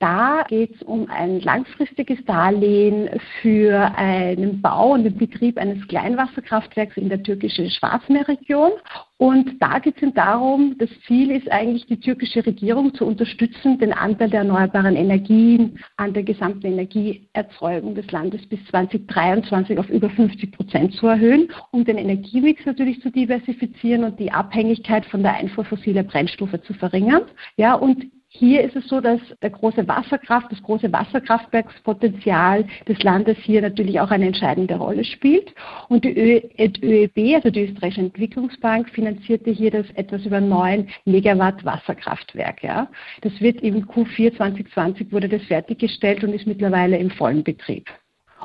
Da 0.01 0.45
geht 0.49 0.75
es 0.75 0.83
um 0.83 1.09
ein 1.09 1.41
langfristiges 1.41 2.23
Darlehen 2.25 3.09
für 3.41 3.97
einen 3.97 4.61
Bau 4.61 4.93
und 4.93 5.05
den 5.05 5.17
Betrieb 5.17 5.57
eines 5.57 5.87
Kleinwasserkraftwerks 5.87 6.97
in 6.97 7.09
der 7.09 7.23
türkischen 7.23 7.71
Schwarzmeerregion. 7.71 8.73
Und 9.19 9.63
da 9.63 9.79
geht 9.79 10.03
es 10.03 10.13
darum, 10.13 10.77
das 10.79 10.91
Ziel 11.07 11.31
ist 11.31 11.51
eigentlich, 11.51 11.87
die 11.87 12.01
türkische 12.01 12.45
Regierung 12.45 12.93
zu 12.95 13.07
unterstützen, 13.07 13.79
den 13.79 13.93
Anteil 13.93 14.29
der 14.29 14.41
erneuerbaren 14.41 14.97
Energien 14.97 15.79
an 15.97 16.13
der 16.13 16.25
gesamten 16.25 16.67
Energieerzeugung 16.67 17.95
des 17.95 18.11
Landes 18.11 18.45
bis 18.49 18.59
2023 18.67 19.79
auf 19.79 19.89
über 19.89 20.11
50 20.11 20.53
Prozent 20.53 20.95
zu 20.95 21.07
erhöhen, 21.07 21.49
um 21.71 21.85
den 21.85 21.99
Energiemix 21.99 22.67
natürlich 22.67 23.01
zu 23.01 23.11
diversifizieren 23.11 24.03
und 24.03 24.19
die 24.19 24.33
Abhängigkeit 24.33 25.07
von 25.07 25.23
der 25.23 25.35
Einfuhr 25.35 25.65
fossiler 25.65 26.03
Brennstoffe 26.03 26.61
zu 26.67 26.75
verringern. 26.75 27.23
Ja, 27.57 27.75
und 27.75 28.05
hier 28.37 28.63
ist 28.63 28.75
es 28.75 28.89
so, 28.89 29.01
dass 29.01 29.21
der 29.43 29.51
große 29.51 29.87
Wasserkraft, 29.87 30.51
das 30.51 30.61
große 30.63 30.93
Wasserkraftwerkspotenzial 30.93 32.65
des 32.89 33.01
Landes 33.05 33.39
hier 33.39 33.63
natürlich 33.63 34.01
auch 34.01 34.11
eine 34.11 34.27
entscheidende 34.27 34.75
Rolle 34.75 35.05
spielt. 35.05 35.55
Und 35.89 36.05
die 36.05 36.19
ÖEB, 36.19 37.37
also 37.37 37.51
die 37.51 37.67
Österreichische 37.67 38.01
Entwicklungsbank, 38.01 38.91
finanzierte 38.91 39.51
hier 39.53 39.71
das 39.71 39.89
etwas 39.93 40.27
über 40.27 40.41
9 40.41 40.89
Megawatt 41.05 41.65
Wasserkraftwerk. 41.65 42.65
Ja. 42.65 42.89
Das 43.21 43.41
wird 43.41 43.61
im 43.61 43.87
Q4 43.87 44.37
2020 44.37 45.13
wurde 45.13 45.29
das 45.29 45.43
fertiggestellt 45.43 46.25
und 46.25 46.33
ist 46.33 46.49
mittlerweile 46.49 46.99
im 46.99 47.11
vollen 47.11 47.45
Betrieb. 47.45 47.89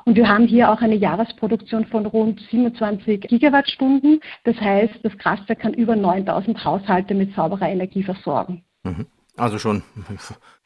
Und 0.05 0.15
wir 0.15 0.29
haben 0.29 0.45
hier 0.45 0.71
auch 0.71 0.81
eine 0.81 0.95
Jahresproduktion 0.95 1.85
von 1.87 2.05
rund 2.05 2.39
27 2.51 3.21
Gigawattstunden. 3.21 4.19
Das 4.43 4.55
heißt, 4.61 4.99
das 5.01 5.17
Kraftwerk 5.17 5.59
kann 5.59 5.73
über 5.73 5.95
9000 5.95 6.63
Haushalte 6.63 7.15
mit 7.15 7.33
sauberer 7.33 7.69
Energie 7.69 8.03
versorgen. 8.03 8.63
Mhm. 8.83 9.07
Also 9.39 9.59
schon, 9.59 9.83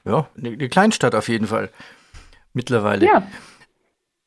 ja, 0.06 0.28
eine 0.38 0.70
Kleinstadt 0.70 1.16
auf 1.16 1.30
jeden 1.30 1.48
Fall 1.48 1.70
mittlerweile. 2.54 3.06
Ja. 3.06 3.28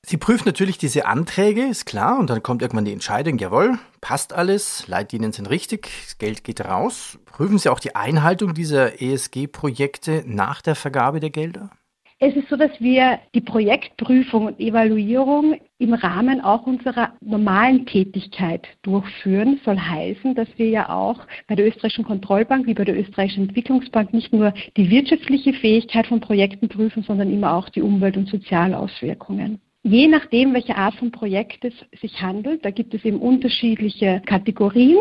Sie 0.08 0.18
prüft 0.18 0.46
natürlich 0.46 0.78
diese 0.78 1.06
Anträge, 1.06 1.64
ist 1.66 1.84
klar, 1.84 2.20
und 2.20 2.30
dann 2.30 2.40
kommt 2.40 2.62
irgendwann 2.62 2.84
die 2.84 2.92
Entscheidung, 2.92 3.38
jawohl, 3.38 3.76
passt 4.00 4.32
alles, 4.32 4.86
Leitlinien 4.86 5.32
sind 5.32 5.50
richtig, 5.50 5.90
das 6.04 6.18
Geld 6.18 6.44
geht 6.44 6.60
raus. 6.60 7.18
Prüfen 7.24 7.58
Sie 7.58 7.68
auch 7.68 7.80
die 7.80 7.96
Einhaltung 7.96 8.54
dieser 8.54 9.02
ESG-Projekte 9.02 10.22
nach 10.24 10.62
der 10.62 10.76
Vergabe 10.76 11.18
der 11.18 11.30
Gelder? 11.30 11.70
Es 12.18 12.34
ist 12.34 12.48
so, 12.48 12.56
dass 12.56 12.70
wir 12.80 13.18
die 13.34 13.42
Projektprüfung 13.42 14.46
und 14.46 14.58
Evaluierung 14.58 15.60
im 15.76 15.92
Rahmen 15.92 16.40
auch 16.40 16.66
unserer 16.66 17.12
normalen 17.20 17.84
Tätigkeit 17.84 18.66
durchführen. 18.80 19.60
Soll 19.66 19.78
heißen, 19.78 20.34
dass 20.34 20.48
wir 20.56 20.70
ja 20.70 20.88
auch 20.88 21.20
bei 21.46 21.54
der 21.54 21.66
österreichischen 21.66 22.06
Kontrollbank 22.06 22.66
wie 22.66 22.72
bei 22.72 22.84
der 22.84 22.98
österreichischen 22.98 23.48
Entwicklungsbank 23.48 24.14
nicht 24.14 24.32
nur 24.32 24.54
die 24.78 24.88
wirtschaftliche 24.88 25.52
Fähigkeit 25.52 26.06
von 26.06 26.20
Projekten 26.20 26.70
prüfen, 26.70 27.02
sondern 27.02 27.30
immer 27.30 27.52
auch 27.52 27.68
die 27.68 27.82
Umwelt- 27.82 28.16
und 28.16 28.30
Sozialauswirkungen. 28.30 29.60
Je 29.82 30.08
nachdem, 30.08 30.54
welche 30.54 30.74
Art 30.74 30.94
von 30.94 31.12
Projekt 31.12 31.66
es 31.66 31.74
sich 32.00 32.22
handelt, 32.22 32.64
da 32.64 32.70
gibt 32.70 32.94
es 32.94 33.04
eben 33.04 33.20
unterschiedliche 33.20 34.22
Kategorien. 34.24 34.96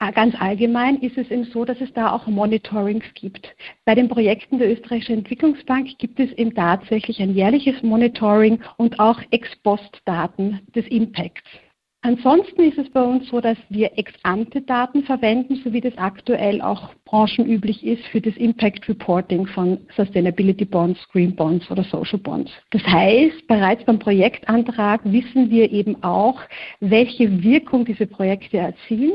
Ah, 0.00 0.12
ganz 0.12 0.36
allgemein 0.40 0.98
ist 0.98 1.18
es 1.18 1.28
eben 1.28 1.42
so, 1.42 1.64
dass 1.64 1.80
es 1.80 1.92
da 1.92 2.12
auch 2.12 2.28
Monitorings 2.28 3.04
gibt. 3.14 3.52
Bei 3.84 3.96
den 3.96 4.08
Projekten 4.08 4.60
der 4.60 4.70
Österreichischen 4.70 5.18
Entwicklungsbank 5.18 5.98
gibt 5.98 6.20
es 6.20 6.30
eben 6.34 6.54
tatsächlich 6.54 7.20
ein 7.20 7.34
jährliches 7.34 7.82
Monitoring 7.82 8.60
und 8.76 9.00
auch 9.00 9.20
Ex-Post-Daten 9.32 10.60
des 10.72 10.86
Impacts. 10.86 11.42
Ansonsten 12.02 12.62
ist 12.62 12.78
es 12.78 12.88
bei 12.90 13.02
uns 13.02 13.28
so, 13.28 13.40
dass 13.40 13.58
wir 13.70 13.98
Ex-ante-Daten 13.98 15.02
verwenden, 15.02 15.56
so 15.64 15.72
wie 15.72 15.80
das 15.80 15.98
aktuell 15.98 16.62
auch 16.62 16.94
branchenüblich 17.04 17.84
ist 17.84 18.04
für 18.06 18.20
das 18.20 18.36
Impact 18.36 18.88
Reporting 18.88 19.48
von 19.48 19.80
Sustainability 19.96 20.64
Bonds, 20.64 21.00
Green 21.08 21.34
Bonds 21.34 21.68
oder 21.72 21.82
Social 21.82 22.20
Bonds. 22.20 22.52
Das 22.70 22.84
heißt, 22.84 23.48
bereits 23.48 23.84
beim 23.84 23.98
Projektantrag 23.98 25.00
wissen 25.02 25.50
wir 25.50 25.72
eben 25.72 26.00
auch, 26.04 26.40
welche 26.78 27.42
Wirkung 27.42 27.84
diese 27.84 28.06
Projekte 28.06 28.58
erzielen 28.58 29.14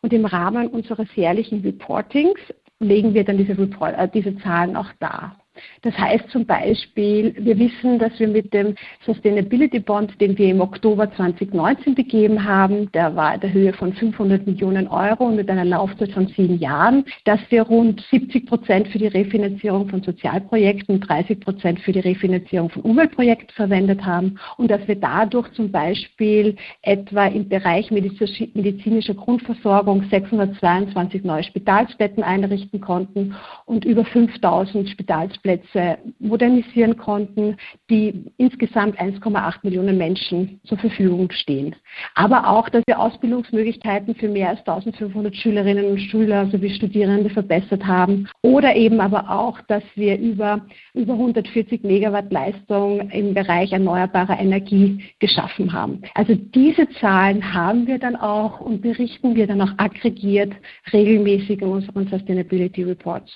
und 0.00 0.12
im 0.12 0.24
Rahmen 0.24 0.68
unseres 0.68 1.08
jährlichen 1.14 1.60
Reportings 1.62 2.40
legen 2.78 3.14
wir 3.14 3.24
dann 3.24 3.38
diese, 3.38 3.56
Report, 3.56 3.96
äh, 3.96 4.08
diese 4.08 4.36
Zahlen 4.38 4.76
auch 4.76 4.90
dar. 4.98 5.36
Das 5.82 5.96
heißt 5.98 6.30
zum 6.30 6.46
Beispiel, 6.46 7.34
wir 7.38 7.58
wissen, 7.58 7.98
dass 7.98 8.18
wir 8.18 8.28
mit 8.28 8.54
dem 8.54 8.74
Sustainability 9.04 9.80
Bond, 9.80 10.18
den 10.20 10.38
wir 10.38 10.48
im 10.48 10.60
Oktober 10.60 11.12
2019 11.12 11.94
begeben 11.94 12.44
haben, 12.44 12.90
der 12.92 13.14
war 13.16 13.34
in 13.34 13.40
der 13.40 13.52
Höhe 13.52 13.72
von 13.72 13.92
500 13.92 14.46
Millionen 14.46 14.88
Euro 14.88 15.24
und 15.24 15.36
mit 15.36 15.50
einer 15.50 15.64
Laufzeit 15.64 16.12
von 16.12 16.28
sieben 16.28 16.58
Jahren, 16.58 17.04
dass 17.24 17.40
wir 17.50 17.62
rund 17.62 18.02
70 18.10 18.46
Prozent 18.46 18.88
für 18.88 18.98
die 18.98 19.08
Refinanzierung 19.08 19.88
von 19.88 20.02
Sozialprojekten, 20.02 21.00
30 21.00 21.40
Prozent 21.40 21.80
für 21.80 21.92
die 21.92 22.00
Refinanzierung 22.00 22.70
von 22.70 22.82
Umweltprojekten 22.82 23.54
verwendet 23.54 24.04
haben 24.04 24.38
und 24.56 24.70
dass 24.70 24.86
wir 24.88 24.96
dadurch 24.96 25.52
zum 25.52 25.70
Beispiel 25.70 26.56
etwa 26.82 27.26
im 27.26 27.48
Bereich 27.48 27.90
medizinischer 27.90 29.14
Grundversorgung 29.14 30.04
622 30.10 31.24
neue 31.24 31.42
Spitalsbetten 31.42 32.22
einrichten 32.22 32.80
konnten 32.80 33.34
und 33.66 33.84
über 33.84 34.04
5000 34.04 34.88
Spitalsbetten 34.88 35.42
Arbeitsplätze 35.52 35.98
modernisieren 36.18 36.96
konnten, 36.96 37.56
die 37.90 38.24
insgesamt 38.36 38.98
1,8 39.00 39.56
Millionen 39.62 39.98
Menschen 39.98 40.60
zur 40.64 40.78
Verfügung 40.78 41.30
stehen. 41.30 41.74
Aber 42.14 42.48
auch, 42.48 42.68
dass 42.68 42.82
wir 42.86 42.98
Ausbildungsmöglichkeiten 42.98 44.14
für 44.14 44.28
mehr 44.28 44.50
als 44.50 44.60
1500 44.60 45.34
Schülerinnen 45.34 45.86
und 45.86 45.98
Schüler 45.98 46.46
sowie 46.46 46.70
Studierende 46.70 47.30
verbessert 47.30 47.84
haben. 47.84 48.28
Oder 48.42 48.74
eben 48.76 49.00
aber 49.00 49.30
auch, 49.30 49.60
dass 49.68 49.82
wir 49.94 50.18
über, 50.18 50.64
über 50.94 51.14
140 51.14 51.82
Megawatt 51.82 52.32
Leistung 52.32 53.10
im 53.10 53.34
Bereich 53.34 53.72
erneuerbarer 53.72 54.38
Energie 54.38 55.04
geschaffen 55.18 55.72
haben. 55.72 56.02
Also 56.14 56.34
diese 56.34 56.88
Zahlen 57.00 57.52
haben 57.52 57.86
wir 57.86 57.98
dann 57.98 58.16
auch 58.16 58.60
und 58.60 58.82
berichten 58.82 59.34
wir 59.34 59.46
dann 59.46 59.60
auch 59.60 59.72
aggregiert 59.76 60.52
regelmäßig 60.92 61.60
in 61.60 61.68
unseren 61.68 62.08
Sustainability 62.08 62.84
Reports. 62.84 63.32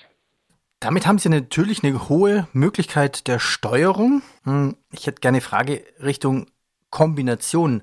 Damit 0.79 1.07
haben 1.07 1.17
Sie 1.17 1.29
natürlich 1.29 1.83
eine 1.83 2.07
hohe 2.07 2.47
Möglichkeit 2.53 3.27
der 3.27 3.39
Steuerung. 3.39 4.21
Hm, 4.43 4.77
ich 4.91 5.07
hätte 5.07 5.21
gerne 5.21 5.37
eine 5.37 5.41
Frage 5.41 5.83
Richtung 6.01 6.47
Kombination. 6.91 7.81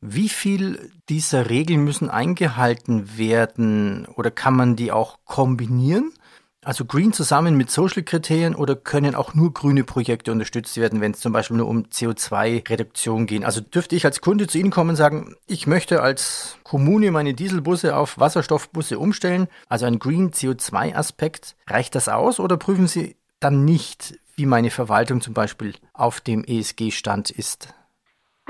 Wie 0.00 0.30
viel 0.30 0.90
dieser 1.10 1.50
Regeln 1.50 1.84
müssen 1.84 2.08
eingehalten 2.08 3.18
werden 3.18 4.06
oder 4.06 4.30
kann 4.30 4.56
man 4.56 4.74
die 4.74 4.90
auch 4.90 5.18
kombinieren? 5.26 6.12
Also 6.62 6.84
Green 6.84 7.14
zusammen 7.14 7.56
mit 7.56 7.70
Social-Kriterien 7.70 8.54
oder 8.54 8.76
können 8.76 9.14
auch 9.14 9.32
nur 9.32 9.54
grüne 9.54 9.82
Projekte 9.82 10.30
unterstützt 10.30 10.76
werden, 10.76 11.00
wenn 11.00 11.12
es 11.12 11.20
zum 11.20 11.32
Beispiel 11.32 11.56
nur 11.56 11.68
um 11.68 11.84
CO2-Reduktion 11.84 13.24
geht? 13.26 13.44
Also 13.44 13.62
dürfte 13.62 13.96
ich 13.96 14.04
als 14.04 14.20
Kunde 14.20 14.46
zu 14.46 14.58
Ihnen 14.58 14.70
kommen 14.70 14.90
und 14.90 14.96
sagen, 14.96 15.36
ich 15.46 15.66
möchte 15.66 16.02
als 16.02 16.58
Kommune 16.62 17.12
meine 17.12 17.32
Dieselbusse 17.32 17.96
auf 17.96 18.18
Wasserstoffbusse 18.18 18.98
umstellen, 18.98 19.48
also 19.70 19.86
ein 19.86 19.98
Green 19.98 20.32
CO2-Aspekt. 20.32 21.56
Reicht 21.66 21.94
das 21.94 22.10
aus 22.10 22.38
oder 22.38 22.58
prüfen 22.58 22.88
Sie 22.88 23.16
dann 23.40 23.64
nicht, 23.64 24.18
wie 24.36 24.44
meine 24.44 24.70
Verwaltung 24.70 25.22
zum 25.22 25.32
Beispiel 25.32 25.74
auf 25.94 26.20
dem 26.20 26.44
ESG-Stand 26.44 27.30
ist? 27.30 27.72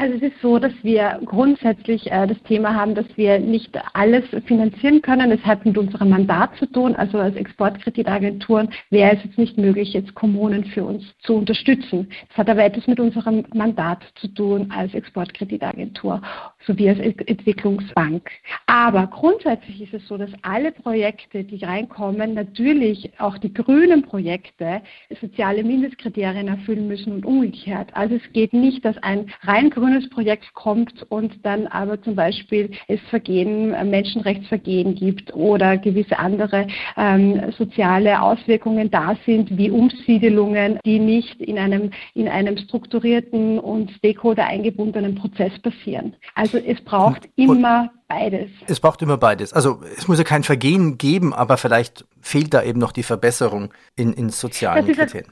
Also 0.00 0.14
es 0.14 0.22
ist 0.22 0.40
so, 0.40 0.58
dass 0.58 0.72
wir 0.82 1.20
grundsätzlich 1.26 2.10
äh, 2.10 2.26
das 2.26 2.42
Thema 2.44 2.74
haben, 2.74 2.94
dass 2.94 3.04
wir 3.16 3.38
nicht 3.38 3.78
alles 3.92 4.24
finanzieren 4.46 5.02
können. 5.02 5.30
Es 5.30 5.44
hat 5.44 5.66
mit 5.66 5.76
unserem 5.76 6.08
Mandat 6.08 6.56
zu 6.56 6.64
tun. 6.64 6.96
Also 6.96 7.18
als 7.18 7.36
Exportkreditagenturen 7.36 8.70
wäre 8.88 9.18
es 9.18 9.24
jetzt 9.24 9.36
nicht 9.36 9.58
möglich, 9.58 9.92
jetzt 9.92 10.14
Kommunen 10.14 10.64
für 10.64 10.84
uns 10.84 11.04
zu 11.18 11.34
unterstützen. 11.34 12.08
Das 12.28 12.38
hat 12.38 12.48
aber 12.48 12.64
etwas 12.64 12.86
mit 12.86 12.98
unserem 12.98 13.44
Mandat 13.52 14.02
zu 14.14 14.28
tun 14.28 14.72
als 14.74 14.94
Exportkreditagentur 14.94 16.22
sowie 16.66 16.88
als 16.88 16.98
Entwicklungsbank. 17.00 18.30
Aber 18.64 19.06
grundsätzlich 19.06 19.82
ist 19.82 19.92
es 19.92 20.08
so, 20.08 20.16
dass 20.16 20.30
alle 20.40 20.72
Projekte, 20.72 21.44
die 21.44 21.62
reinkommen, 21.62 22.32
natürlich 22.32 23.10
auch 23.18 23.36
die 23.36 23.52
grünen 23.52 24.00
Projekte 24.00 24.80
soziale 25.20 25.62
Mindestkriterien 25.62 26.48
erfüllen 26.48 26.88
müssen 26.88 27.12
und 27.12 27.26
umgekehrt. 27.26 27.90
Also 27.92 28.14
es 28.14 28.32
geht 28.32 28.54
nicht, 28.54 28.82
dass 28.82 28.96
ein 29.02 29.30
rein 29.42 29.68
grünes 29.68 29.89
grünes 29.90 30.08
Projekt 30.10 30.52
kommt 30.54 31.04
und 31.08 31.44
dann 31.44 31.66
aber 31.66 32.00
zum 32.02 32.14
Beispiel 32.14 32.70
es 32.88 33.00
Vergehen, 33.10 33.74
äh, 33.74 33.84
Menschenrechtsvergehen 33.84 34.94
gibt 34.94 35.34
oder 35.34 35.76
gewisse 35.78 36.18
andere 36.18 36.66
ähm, 36.96 37.52
soziale 37.56 38.20
Auswirkungen 38.20 38.90
da 38.90 39.16
sind, 39.26 39.56
wie 39.56 39.70
Umsiedelungen, 39.70 40.78
die 40.84 40.98
nicht 40.98 41.40
in 41.40 41.58
einem, 41.58 41.90
in 42.14 42.28
einem 42.28 42.56
strukturierten 42.56 43.58
und 43.58 43.90
Stakeholder 43.92 44.46
eingebundenen 44.46 45.14
Prozess 45.14 45.52
passieren. 45.60 46.14
Also 46.34 46.58
es 46.58 46.80
braucht 46.82 47.28
und, 47.36 47.44
immer 47.44 47.90
beides. 48.08 48.50
Es 48.66 48.80
braucht 48.80 49.02
immer 49.02 49.16
beides. 49.16 49.52
Also 49.52 49.80
es 49.96 50.06
muss 50.08 50.18
ja 50.18 50.24
kein 50.24 50.44
Vergehen 50.44 50.98
geben, 50.98 51.34
aber 51.34 51.56
vielleicht 51.56 52.04
fehlt 52.20 52.54
da 52.54 52.62
eben 52.62 52.78
noch 52.78 52.92
die 52.92 53.02
Verbesserung 53.02 53.72
in, 53.96 54.12
in 54.12 54.30
sozialen 54.30 54.86
Kriterien. 54.86 55.26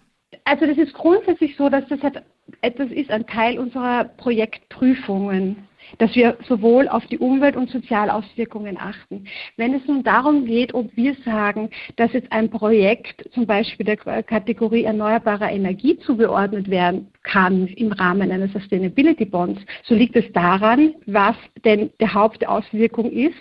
Also 0.44 0.66
das 0.66 0.78
ist 0.78 0.94
grundsätzlich 0.94 1.56
so, 1.56 1.68
dass 1.68 1.86
das 1.88 2.00
halt 2.02 2.22
etwas 2.60 2.90
ist, 2.90 3.10
ein 3.10 3.26
Teil 3.26 3.58
unserer 3.58 4.04
Projektprüfungen 4.04 5.68
dass 5.96 6.14
wir 6.14 6.36
sowohl 6.46 6.88
auf 6.88 7.06
die 7.06 7.18
Umwelt- 7.18 7.56
und 7.56 7.70
Sozialauswirkungen 7.70 8.76
achten. 8.78 9.24
Wenn 9.56 9.74
es 9.74 9.86
nun 9.86 10.02
darum 10.02 10.44
geht, 10.44 10.74
ob 10.74 10.94
wir 10.96 11.14
sagen, 11.24 11.70
dass 11.96 12.12
jetzt 12.12 12.30
ein 12.30 12.50
Projekt 12.50 13.28
zum 13.32 13.46
Beispiel 13.46 13.86
der 13.86 13.96
Kategorie 13.96 14.84
erneuerbarer 14.84 15.50
Energie 15.50 15.98
zugeordnet 15.98 16.68
werden 16.68 17.08
kann 17.22 17.66
im 17.68 17.92
Rahmen 17.92 18.30
eines 18.30 18.52
Sustainability 18.52 19.24
Bonds, 19.24 19.60
so 19.84 19.94
liegt 19.94 20.16
es 20.16 20.30
daran, 20.32 20.94
was 21.06 21.36
denn 21.64 21.90
die 22.00 22.08
Hauptauswirkung 22.08 23.10
ist, 23.10 23.36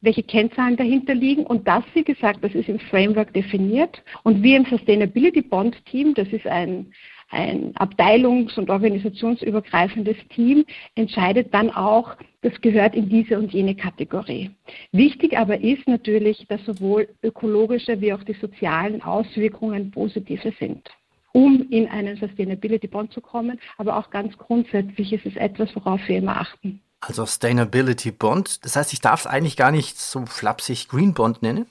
welche 0.00 0.22
Kennzahlen 0.22 0.76
dahinter 0.76 1.14
liegen 1.14 1.44
und 1.44 1.66
das, 1.68 1.84
wie 1.94 2.04
gesagt, 2.04 2.42
das 2.42 2.54
ist 2.54 2.68
im 2.68 2.78
Framework 2.78 3.32
definiert 3.32 4.02
und 4.22 4.42
wir 4.42 4.56
im 4.56 4.64
Sustainability 4.64 5.42
Bond 5.42 5.76
Team, 5.86 6.14
das 6.14 6.28
ist 6.28 6.46
ein 6.46 6.92
ein 7.30 7.74
abteilungs- 7.76 8.58
und 8.58 8.70
organisationsübergreifendes 8.70 10.16
Team 10.34 10.64
entscheidet 10.94 11.54
dann 11.54 11.70
auch, 11.70 12.16
das 12.42 12.60
gehört 12.60 12.94
in 12.94 13.08
diese 13.08 13.38
und 13.38 13.52
jene 13.52 13.74
Kategorie. 13.74 14.50
Wichtig 14.92 15.38
aber 15.38 15.60
ist 15.60 15.86
natürlich, 15.86 16.46
dass 16.48 16.64
sowohl 16.64 17.08
ökologische 17.22 18.00
wie 18.00 18.12
auch 18.12 18.22
die 18.24 18.36
sozialen 18.40 19.02
Auswirkungen 19.02 19.90
positive 19.90 20.52
sind 20.58 20.90
um 21.32 21.66
in 21.70 21.88
einen 21.88 22.16
Sustainability 22.16 22.88
Bond 22.88 23.12
zu 23.12 23.20
kommen, 23.20 23.60
aber 23.78 23.96
auch 23.96 24.10
ganz 24.10 24.36
grundsätzlich 24.36 25.12
ist 25.12 25.26
es 25.26 25.36
etwas, 25.36 25.74
worauf 25.76 26.00
wir 26.08 26.18
immer 26.18 26.40
achten. 26.40 26.80
Also 27.00 27.24
Sustainability 27.24 28.10
Bond, 28.10 28.64
das 28.64 28.76
heißt, 28.76 28.92
ich 28.92 29.00
darf 29.00 29.20
es 29.20 29.26
eigentlich 29.26 29.56
gar 29.56 29.70
nicht 29.70 29.98
so 29.98 30.26
flapsig 30.26 30.88
Green 30.88 31.14
Bond 31.14 31.42
nennen? 31.42 31.66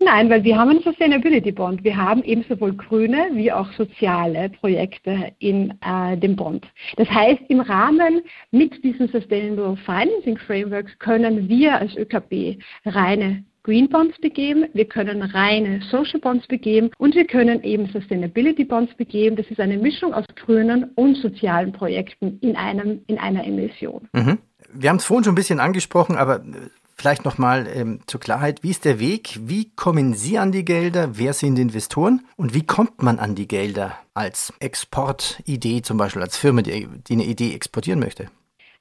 Nein, 0.00 0.30
weil 0.30 0.44
wir 0.44 0.56
haben 0.56 0.70
einen 0.70 0.82
Sustainability 0.82 1.50
Bond. 1.50 1.82
Wir 1.82 1.96
haben 1.96 2.22
eben 2.22 2.44
sowohl 2.48 2.72
grüne 2.74 3.30
wie 3.32 3.50
auch 3.50 3.70
soziale 3.72 4.48
Projekte 4.48 5.32
in 5.40 5.74
äh, 5.84 6.16
dem 6.16 6.36
Bond. 6.36 6.66
Das 6.96 7.10
heißt, 7.10 7.42
im 7.48 7.60
Rahmen 7.60 8.22
mit 8.52 8.82
diesen 8.84 9.08
Sustainable 9.08 9.76
Financing 9.84 10.38
Frameworks 10.38 10.96
können 11.00 11.48
wir 11.48 11.78
als 11.78 11.96
ÖKB 11.96 12.62
reine 12.86 13.44
Green 13.64 13.88
Bonds 13.88 14.18
begeben, 14.20 14.64
wir 14.72 14.86
können 14.86 15.20
reine 15.20 15.82
Social 15.90 16.20
Bonds 16.20 16.46
begeben 16.46 16.90
und 16.96 17.14
wir 17.14 17.26
können 17.26 17.62
eben 17.64 17.86
Sustainability 17.88 18.64
Bonds 18.64 18.94
begeben. 18.94 19.36
Das 19.36 19.46
ist 19.48 19.60
eine 19.60 19.76
Mischung 19.76 20.14
aus 20.14 20.24
grünen 20.36 20.84
und 20.94 21.16
sozialen 21.16 21.72
Projekten 21.72 22.38
in, 22.40 22.56
einem, 22.56 23.02
in 23.08 23.18
einer 23.18 23.44
Emission. 23.44 24.08
Mhm. 24.14 24.38
Wir 24.72 24.88
haben 24.88 24.96
es 24.96 25.04
vorhin 25.04 25.24
schon 25.24 25.32
ein 25.32 25.36
bisschen 25.36 25.60
angesprochen, 25.60 26.16
aber 26.16 26.42
Vielleicht 27.00 27.24
nochmal 27.24 27.68
ähm, 27.72 28.00
zur 28.06 28.18
Klarheit, 28.18 28.64
wie 28.64 28.70
ist 28.70 28.84
der 28.84 28.98
Weg? 28.98 29.38
Wie 29.42 29.70
kommen 29.76 30.14
Sie 30.14 30.36
an 30.36 30.50
die 30.50 30.64
Gelder? 30.64 31.16
Wer 31.16 31.32
sind 31.32 31.56
Investoren? 31.56 32.22
Und 32.36 32.54
wie 32.54 32.66
kommt 32.66 33.02
man 33.04 33.20
an 33.20 33.36
die 33.36 33.46
Gelder 33.46 33.94
als 34.14 34.52
Exportidee, 34.58 35.82
zum 35.82 35.96
Beispiel 35.96 36.22
als 36.22 36.36
Firma, 36.36 36.62
die, 36.62 36.88
die 37.06 37.12
eine 37.12 37.24
Idee 37.24 37.54
exportieren 37.54 38.00
möchte? 38.00 38.28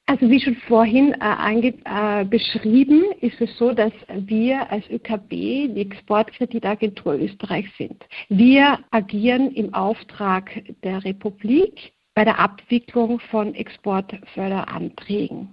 Also 0.08 0.30
wie 0.32 0.42
schon 0.42 0.56
vorhin 0.68 1.14
äh, 1.22 1.68
äh, 1.68 2.26
beschrieben, 2.26 3.04
ist 3.22 3.40
es 3.40 3.56
so, 3.58 3.72
dass 3.74 3.92
wir 4.10 4.72
als 4.72 4.90
ÖKB 4.90 5.30
die 5.30 5.82
Exportkreditagentur 5.82 7.16
Österreich 7.16 7.68
sind. 7.78 8.04
Wir 8.30 8.80
agieren 8.90 9.52
im 9.52 9.76
Auftrag 9.76 10.50
der 10.82 11.04
Republik 11.04 11.92
bei 12.16 12.26
der 12.26 12.40
Abwicklung 12.40 13.20
von 13.30 13.54
Exportförderanträgen. 13.54 15.50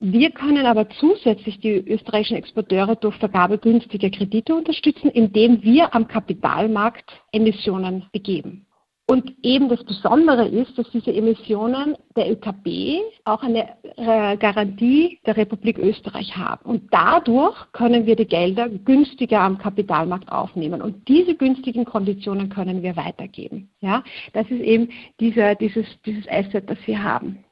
Wir 0.00 0.30
können 0.30 0.66
aber 0.66 0.88
zusätzlich 0.90 1.60
die 1.60 1.76
österreichischen 1.76 2.36
Exporteure 2.36 2.96
durch 2.96 3.16
Vergabe 3.16 3.58
günstiger 3.58 4.10
Kredite 4.10 4.54
unterstützen, 4.54 5.08
indem 5.10 5.62
wir 5.62 5.94
am 5.94 6.08
Kapitalmarkt 6.08 7.10
Emissionen 7.32 8.06
begeben. 8.12 8.66
Und 9.06 9.34
eben 9.42 9.68
das 9.68 9.84
Besondere 9.84 10.48
ist, 10.48 10.78
dass 10.78 10.90
diese 10.90 11.12
Emissionen 11.12 11.94
der 12.16 12.32
ÖKB 12.32 13.02
auch 13.24 13.42
eine 13.42 13.68
äh, 13.96 14.36
Garantie 14.38 15.20
der 15.26 15.36
Republik 15.36 15.78
Österreich 15.78 16.34
haben. 16.36 16.64
Und 16.64 16.84
dadurch 16.90 17.54
können 17.72 18.06
wir 18.06 18.16
die 18.16 18.26
Gelder 18.26 18.70
günstiger 18.70 19.40
am 19.40 19.58
Kapitalmarkt 19.58 20.32
aufnehmen. 20.32 20.80
Und 20.80 21.06
diese 21.06 21.34
günstigen 21.34 21.84
Konditionen 21.84 22.48
können 22.48 22.82
wir 22.82 22.96
weitergeben. 22.96 23.68
Ja, 23.80 24.02
das 24.32 24.50
ist 24.50 24.62
eben 24.62 24.88
dieser, 25.20 25.54
dieses, 25.54 25.86
dieses 26.06 26.26
Asset, 26.28 26.70
das 26.70 26.78
wir 26.86 27.02
haben. 27.02 27.44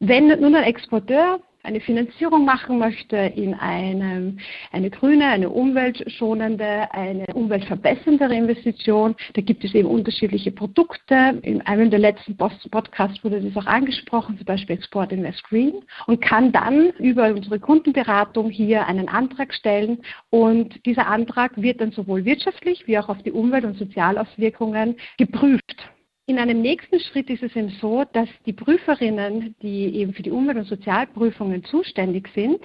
Wenn 0.00 0.28
nun 0.40 0.56
ein 0.56 0.64
Exporteur 0.64 1.38
eine 1.66 1.80
Finanzierung 1.80 2.44
machen 2.44 2.78
möchte 2.78 3.16
in 3.16 3.52
einem, 3.54 4.38
eine 4.70 4.88
grüne, 4.88 5.26
eine 5.26 5.50
umweltschonende, 5.50 6.92
eine 6.92 7.26
umweltverbessernde 7.34 8.26
Investition, 8.26 9.16
da 9.34 9.42
gibt 9.42 9.64
es 9.64 9.74
eben 9.74 9.88
unterschiedliche 9.88 10.52
Produkte. 10.52 11.40
In 11.42 11.60
einem 11.62 11.90
der 11.90 11.98
letzten 11.98 12.36
Podcasts 12.36 13.22
wurde 13.24 13.40
das 13.40 13.56
auch 13.56 13.66
angesprochen, 13.66 14.36
zum 14.36 14.44
Beispiel 14.44 14.76
Export 14.76 15.12
Invest 15.12 15.42
Green 15.44 15.82
und 16.06 16.20
kann 16.20 16.52
dann 16.52 16.90
über 16.98 17.30
unsere 17.30 17.58
Kundenberatung 17.58 18.48
hier 18.48 18.86
einen 18.86 19.08
Antrag 19.08 19.52
stellen 19.52 19.98
und 20.30 20.86
dieser 20.86 21.08
Antrag 21.08 21.60
wird 21.60 21.80
dann 21.80 21.90
sowohl 21.90 22.24
wirtschaftlich 22.24 22.86
wie 22.86 22.96
auch 22.98 23.08
auf 23.08 23.22
die 23.24 23.32
Umwelt- 23.32 23.64
und 23.64 23.76
Sozialauswirkungen 23.76 24.96
geprüft. 25.18 25.95
In 26.28 26.40
einem 26.40 26.60
nächsten 26.60 26.98
Schritt 26.98 27.30
ist 27.30 27.44
es 27.44 27.54
eben 27.54 27.68
so, 27.80 28.02
dass 28.12 28.28
die 28.46 28.52
Prüferinnen, 28.52 29.54
die 29.62 29.94
eben 29.94 30.12
für 30.12 30.24
die 30.24 30.32
Umwelt- 30.32 30.56
und 30.56 30.66
Sozialprüfungen 30.66 31.62
zuständig 31.62 32.28
sind, 32.34 32.58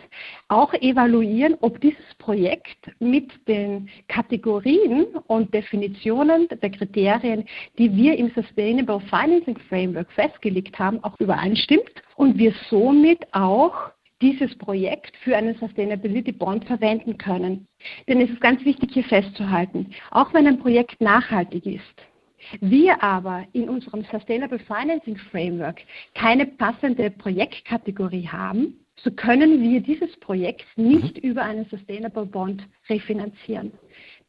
auch 0.47 0.73
evaluieren, 0.73 1.55
ob 1.61 1.79
dieses 1.79 2.15
Projekt 2.17 2.89
mit 2.99 3.29
den 3.47 3.87
Kategorien 4.07 5.05
und 5.27 5.53
Definitionen 5.53 6.47
der 6.47 6.71
Kriterien, 6.71 7.45
die 7.77 7.95
wir 7.95 8.17
im 8.17 8.31
Sustainable 8.31 8.99
Financing 9.01 9.59
Framework 9.69 10.11
festgelegt 10.13 10.79
haben, 10.79 11.03
auch 11.03 11.19
übereinstimmt 11.19 12.01
und 12.15 12.39
wir 12.39 12.55
somit 12.71 13.19
auch 13.31 13.91
dieses 14.23 14.57
Projekt 14.57 15.15
für 15.17 15.37
einen 15.37 15.53
Sustainability 15.57 16.31
Bond 16.31 16.65
verwenden 16.65 17.15
können. 17.19 17.67
Denn 18.07 18.21
es 18.21 18.31
ist 18.31 18.41
ganz 18.41 18.65
wichtig 18.65 18.89
hier 18.93 19.03
festzuhalten, 19.03 19.91
auch 20.09 20.33
wenn 20.33 20.47
ein 20.47 20.57
Projekt 20.57 20.99
nachhaltig 20.99 21.67
ist, 21.67 22.10
wir 22.59 23.01
aber 23.03 23.45
in 23.53 23.69
unserem 23.69 24.05
Sustainable 24.11 24.59
Financing 24.59 25.17
Framework 25.17 25.81
keine 26.15 26.45
passende 26.45 27.11
Projektkategorie 27.11 28.27
haben, 28.27 28.77
so 29.03 29.11
können 29.11 29.61
wir 29.61 29.81
dieses 29.81 30.15
Projekt 30.19 30.65
nicht 30.75 31.23
mhm. 31.23 31.29
über 31.29 31.43
einen 31.43 31.65
Sustainable 31.65 32.25
Bond 32.25 32.67
refinanzieren. 32.89 33.71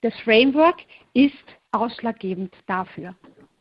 Das 0.01 0.15
Framework 0.25 0.77
ist 1.15 1.35
ausschlaggebend 1.73 2.55
dafür. 2.67 3.15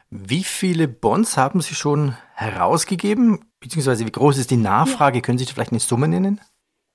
Wie 0.10 0.44
viele 0.44 0.88
Bonds 0.88 1.38
haben 1.38 1.62
Sie 1.62 1.76
schon 1.76 2.16
herausgegeben? 2.34 3.46
Beziehungsweise 3.60 4.06
wie 4.06 4.12
groß 4.12 4.38
ist 4.38 4.52
die 4.52 4.58
Nachfrage? 4.58 5.18
Ja. 5.18 5.22
Können 5.22 5.38
Sie 5.38 5.46
vielleicht 5.46 5.72
eine 5.72 5.80
Summe 5.80 6.08
nennen? 6.08 6.42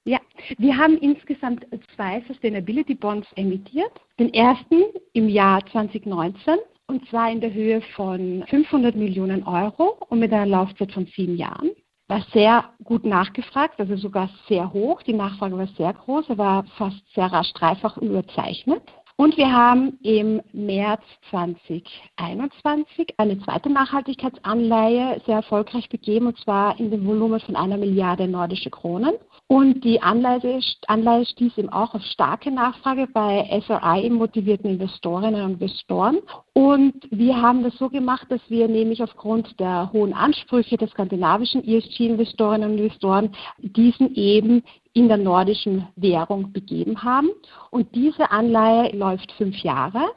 Ja, 0.05 0.19
wir 0.59 0.77
haben 0.77 0.99
insgesamt 0.99 1.67
zwei 1.95 2.23
Sustainability 2.29 2.95
Bonds 2.95 3.27
emittiert. 3.35 3.93
Den 4.19 4.33
ersten 4.33 4.85
im 5.15 5.29
Jahr 5.29 5.65
2019 5.67 6.57
und 6.89 7.09
zwar 7.09 7.31
in 7.31 7.41
der 7.41 7.53
Höhe 7.53 7.81
von 7.95 8.45
500 8.49 8.95
Millionen 8.95 9.43
Euro 9.43 9.97
und 10.09 10.19
mit 10.19 10.33
einer 10.33 10.47
Laufzeit 10.47 10.93
von 10.93 11.07
sieben 11.07 11.37
Jahren. 11.37 11.71
War 12.09 12.25
sehr 12.33 12.65
gut 12.85 13.05
nachgefragt, 13.05 13.81
also 13.81 13.97
sogar 13.97 14.31
sehr 14.49 14.73
hoch. 14.73 15.03
Die 15.03 15.13
Nachfrage 15.13 15.59
war 15.59 15.67
sehr 15.77 15.93
groß, 15.93 16.29
er 16.29 16.39
war 16.39 16.65
fast 16.79 17.03
sehr 17.15 17.27
rasch 17.27 17.53
dreifach 17.53 17.97
überzeichnet. 17.97 18.83
Und 19.17 19.37
wir 19.37 19.51
haben 19.51 19.99
im 20.03 20.43
März 20.53 21.03
2021 21.31 23.15
eine 23.17 23.41
zweite 23.41 23.71
Nachhaltigkeitsanleihe 23.71 25.23
sehr 25.25 25.37
erfolgreich 25.37 25.89
begeben, 25.89 26.27
und 26.27 26.39
zwar 26.39 26.79
in 26.79 26.91
dem 26.91 27.07
Volumen 27.07 27.41
von 27.41 27.57
einer 27.57 27.79
Milliarde 27.79 28.29
nordische 28.29 28.71
Kronen. 28.71 29.15
Und 29.49 29.85
die 29.85 30.03
Anleihe, 30.03 30.61
Anleihe 30.89 31.25
stieß 31.25 31.57
eben 31.57 31.69
auch 31.69 31.95
auf 31.95 32.03
starke 32.03 32.51
Nachfrage 32.51 33.07
bei 33.07 33.47
SRI-motivierten 33.65 34.71
Investorinnen 34.71 35.41
und 35.45 35.53
Investoren. 35.63 36.19
Und 36.53 36.95
wir 37.11 37.41
haben 37.41 37.63
das 37.63 37.77
so 37.79 37.89
gemacht, 37.89 38.27
dass 38.29 38.41
wir 38.49 38.67
nämlich 38.67 39.01
aufgrund 39.05 39.61
der 39.61 39.93
hohen 39.93 40.13
Ansprüche 40.15 40.77
der 40.77 40.89
skandinavischen 40.89 41.63
ESG-Investorinnen 41.63 42.73
und 42.73 42.79
Investoren 42.79 43.37
diesen 43.59 44.17
eben 44.17 44.65
in 44.95 45.07
der 45.07 45.19
nordischen 45.19 45.87
Währung 45.95 46.53
begeben 46.53 47.05
haben. 47.05 47.29
Und 47.71 47.95
diese 47.95 48.33
Anleihe 48.33 48.97
läuft 48.97 49.31
fünf 49.33 49.57
Jahre. 49.59 50.11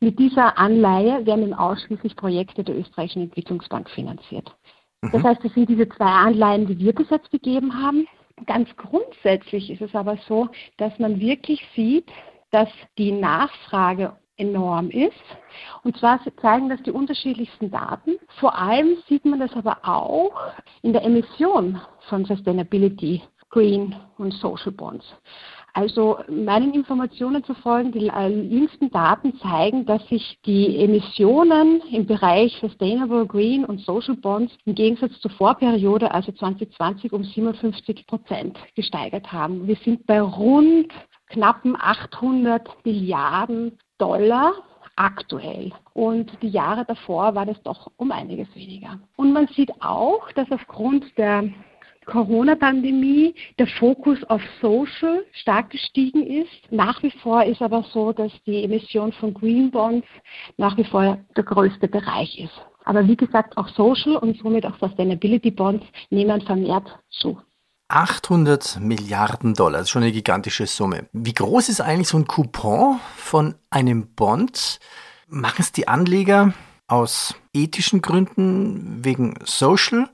Mit 0.00 0.18
dieser 0.18 0.56
Anleihe 0.56 1.26
werden 1.26 1.52
ausschließlich 1.52 2.16
Projekte 2.16 2.64
der 2.64 2.78
österreichischen 2.78 3.22
Entwicklungsbank 3.24 3.90
finanziert. 3.90 4.50
Mhm. 5.02 5.10
Das 5.12 5.22
heißt, 5.22 5.44
das 5.44 5.52
sind 5.52 5.68
diese 5.68 5.88
zwei 5.90 6.06
Anleihen, 6.06 6.66
die 6.66 6.78
wir 6.78 6.94
bis 6.94 7.10
jetzt 7.10 7.30
gegeben 7.30 7.82
haben. 7.82 8.06
Ganz 8.46 8.68
grundsätzlich 8.76 9.70
ist 9.70 9.82
es 9.82 9.94
aber 9.94 10.16
so, 10.28 10.48
dass 10.78 10.98
man 10.98 11.20
wirklich 11.20 11.66
sieht, 11.74 12.08
dass 12.50 12.68
die 12.98 13.12
Nachfrage 13.12 14.16
enorm 14.36 14.90
ist. 14.90 15.12
Und 15.84 15.96
zwar 15.98 16.20
zeigen 16.40 16.68
das 16.68 16.82
die 16.82 16.90
unterschiedlichsten 16.90 17.70
Daten. 17.70 18.16
Vor 18.38 18.58
allem 18.58 18.96
sieht 19.08 19.24
man 19.24 19.38
das 19.38 19.52
aber 19.54 19.78
auch 19.82 20.32
in 20.82 20.92
der 20.92 21.04
Emission 21.04 21.80
von 22.08 22.24
Sustainability, 22.24 23.22
Green 23.50 23.94
und 24.16 24.32
Social 24.34 24.72
Bonds. 24.72 25.04
Also 25.72 26.18
meinen 26.28 26.74
Informationen 26.74 27.44
zu 27.44 27.54
folgen, 27.54 27.92
die 27.92 28.06
jüngsten 28.06 28.90
Daten 28.90 29.38
zeigen, 29.38 29.86
dass 29.86 30.06
sich 30.08 30.38
die 30.44 30.78
Emissionen 30.78 31.80
im 31.90 32.06
Bereich 32.06 32.56
Sustainable 32.60 33.26
Green 33.26 33.64
und 33.64 33.80
Social 33.80 34.16
Bonds 34.16 34.52
im 34.64 34.74
Gegensatz 34.74 35.18
zur 35.20 35.30
Vorperiode, 35.32 36.12
also 36.12 36.32
2020, 36.32 37.12
um 37.12 37.24
57 37.24 38.06
Prozent 38.06 38.58
gesteigert 38.74 39.32
haben. 39.32 39.66
Wir 39.66 39.76
sind 39.76 40.06
bei 40.06 40.20
rund 40.20 40.92
knappen 41.28 41.76
800 41.78 42.84
Milliarden 42.84 43.78
Dollar 43.98 44.54
aktuell. 44.96 45.72
Und 45.94 46.30
die 46.42 46.48
Jahre 46.48 46.84
davor 46.84 47.34
war 47.34 47.46
das 47.46 47.62
doch 47.62 47.90
um 47.96 48.12
einiges 48.12 48.54
weniger. 48.54 48.98
Und 49.16 49.32
man 49.32 49.46
sieht 49.48 49.70
auch, 49.80 50.30
dass 50.32 50.50
aufgrund 50.50 51.16
der 51.16 51.44
Corona-Pandemie 52.10 53.34
der 53.58 53.66
Fokus 53.66 54.18
auf 54.24 54.42
Social 54.60 55.24
stark 55.32 55.70
gestiegen 55.70 56.26
ist. 56.26 56.70
Nach 56.70 57.02
wie 57.02 57.12
vor 57.22 57.44
ist 57.44 57.62
aber 57.62 57.84
so, 57.92 58.12
dass 58.12 58.32
die 58.46 58.64
Emission 58.64 59.12
von 59.12 59.32
Green 59.32 59.70
Bonds 59.70 60.06
nach 60.56 60.76
wie 60.76 60.84
vor 60.84 61.18
der 61.36 61.44
größte 61.44 61.88
Bereich 61.88 62.38
ist. 62.38 62.52
Aber 62.84 63.06
wie 63.06 63.16
gesagt, 63.16 63.56
auch 63.56 63.68
Social 63.68 64.16
und 64.16 64.38
somit 64.38 64.66
auch 64.66 64.78
Sustainability 64.78 65.50
Bonds 65.50 65.86
nehmen 66.10 66.40
vermehrt 66.42 66.88
zu. 67.10 67.38
800 67.88 68.78
Milliarden 68.80 69.54
Dollar, 69.54 69.78
das 69.78 69.82
ist 69.82 69.90
schon 69.90 70.02
eine 70.02 70.12
gigantische 70.12 70.66
Summe. 70.66 71.08
Wie 71.12 71.34
groß 71.34 71.68
ist 71.68 71.80
eigentlich 71.80 72.08
so 72.08 72.18
ein 72.18 72.26
Coupon 72.26 73.00
von 73.16 73.56
einem 73.68 74.14
Bond? 74.14 74.78
Machen 75.28 75.60
es 75.60 75.72
die 75.72 75.88
Anleger 75.88 76.54
aus 76.86 77.34
ethischen 77.52 78.00
Gründen, 78.00 79.04
wegen 79.04 79.34
Social 79.44 80.08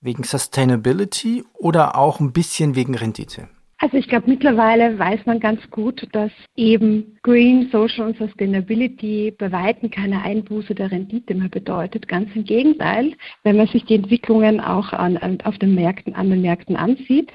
wegen 0.00 0.24
Sustainability 0.24 1.44
oder 1.54 1.96
auch 1.96 2.20
ein 2.20 2.32
bisschen 2.32 2.74
wegen 2.74 2.94
Rendite? 2.94 3.48
Also 3.82 3.96
ich 3.96 4.08
glaube, 4.08 4.28
mittlerweile 4.28 4.98
weiß 4.98 5.24
man 5.24 5.40
ganz 5.40 5.58
gut, 5.70 6.06
dass 6.12 6.30
eben 6.54 7.16
Green, 7.22 7.70
Social 7.72 8.08
und 8.08 8.18
Sustainability 8.18 9.34
bei 9.38 9.50
Weitem 9.52 9.90
keine 9.90 10.22
Einbuße 10.22 10.74
der 10.74 10.90
Rendite 10.90 11.34
mehr 11.34 11.48
bedeutet. 11.48 12.06
Ganz 12.06 12.28
im 12.34 12.44
Gegenteil, 12.44 13.14
wenn 13.42 13.56
man 13.56 13.68
sich 13.68 13.86
die 13.86 13.94
Entwicklungen 13.94 14.60
auch 14.60 14.92
an, 14.92 15.40
auf 15.44 15.56
den 15.58 15.74
Märkten, 15.74 16.14
an 16.14 16.28
den 16.28 16.42
Märkten 16.42 16.76
ansieht. 16.76 17.30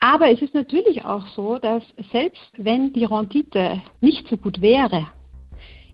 Aber 0.00 0.30
es 0.30 0.40
ist 0.40 0.54
natürlich 0.54 1.04
auch 1.04 1.26
so, 1.36 1.58
dass 1.58 1.82
selbst 2.10 2.50
wenn 2.56 2.94
die 2.94 3.04
Rendite 3.04 3.82
nicht 4.00 4.26
so 4.28 4.38
gut 4.38 4.62
wäre, 4.62 5.08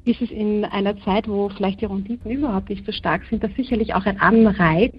ist 0.09 0.23
es 0.23 0.31
in 0.31 0.65
einer 0.65 0.99
Zeit, 1.03 1.29
wo 1.29 1.49
vielleicht 1.51 1.83
die 1.83 1.85
Renditen 1.85 2.31
überhaupt 2.31 2.71
nicht 2.71 2.87
so 2.87 2.93
stark 2.93 3.23
sind, 3.29 3.45
das 3.45 3.51
sicherlich 3.57 3.95
auch 3.95 4.07
ein 4.07 4.19
Anreiz, 4.21 4.95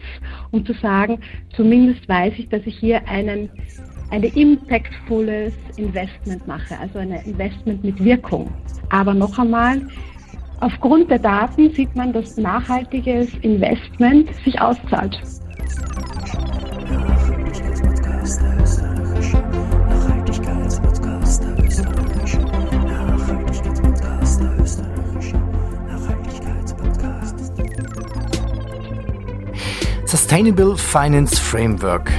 um 0.51 0.65
zu 0.65 0.73
sagen, 0.73 1.19
zumindest 1.55 2.07
weiß 2.07 2.33
ich, 2.37 2.49
dass 2.49 2.61
ich 2.65 2.77
hier 2.77 3.07
einen 3.07 3.49
ein 4.11 4.23
impactvolles 4.23 5.53
Investment 5.77 6.47
mache, 6.47 6.77
also 6.79 6.97
ein 6.97 7.11
Investment 7.11 7.83
mit 7.83 8.03
Wirkung. 8.03 8.51
Aber 8.89 9.13
noch 9.13 9.37
einmal, 9.37 9.87
aufgrund 10.61 11.11
der 11.11 11.19
Daten 11.19 11.71
sieht 11.73 11.95
man, 11.95 12.11
dass 12.11 12.37
nachhaltiges 12.37 13.31
Investment 13.41 14.33
sich 14.43 14.59
auszahlt. 14.59 15.19
Sustainable 30.29 30.77
Finance 30.77 31.41
Framework. 31.41 32.11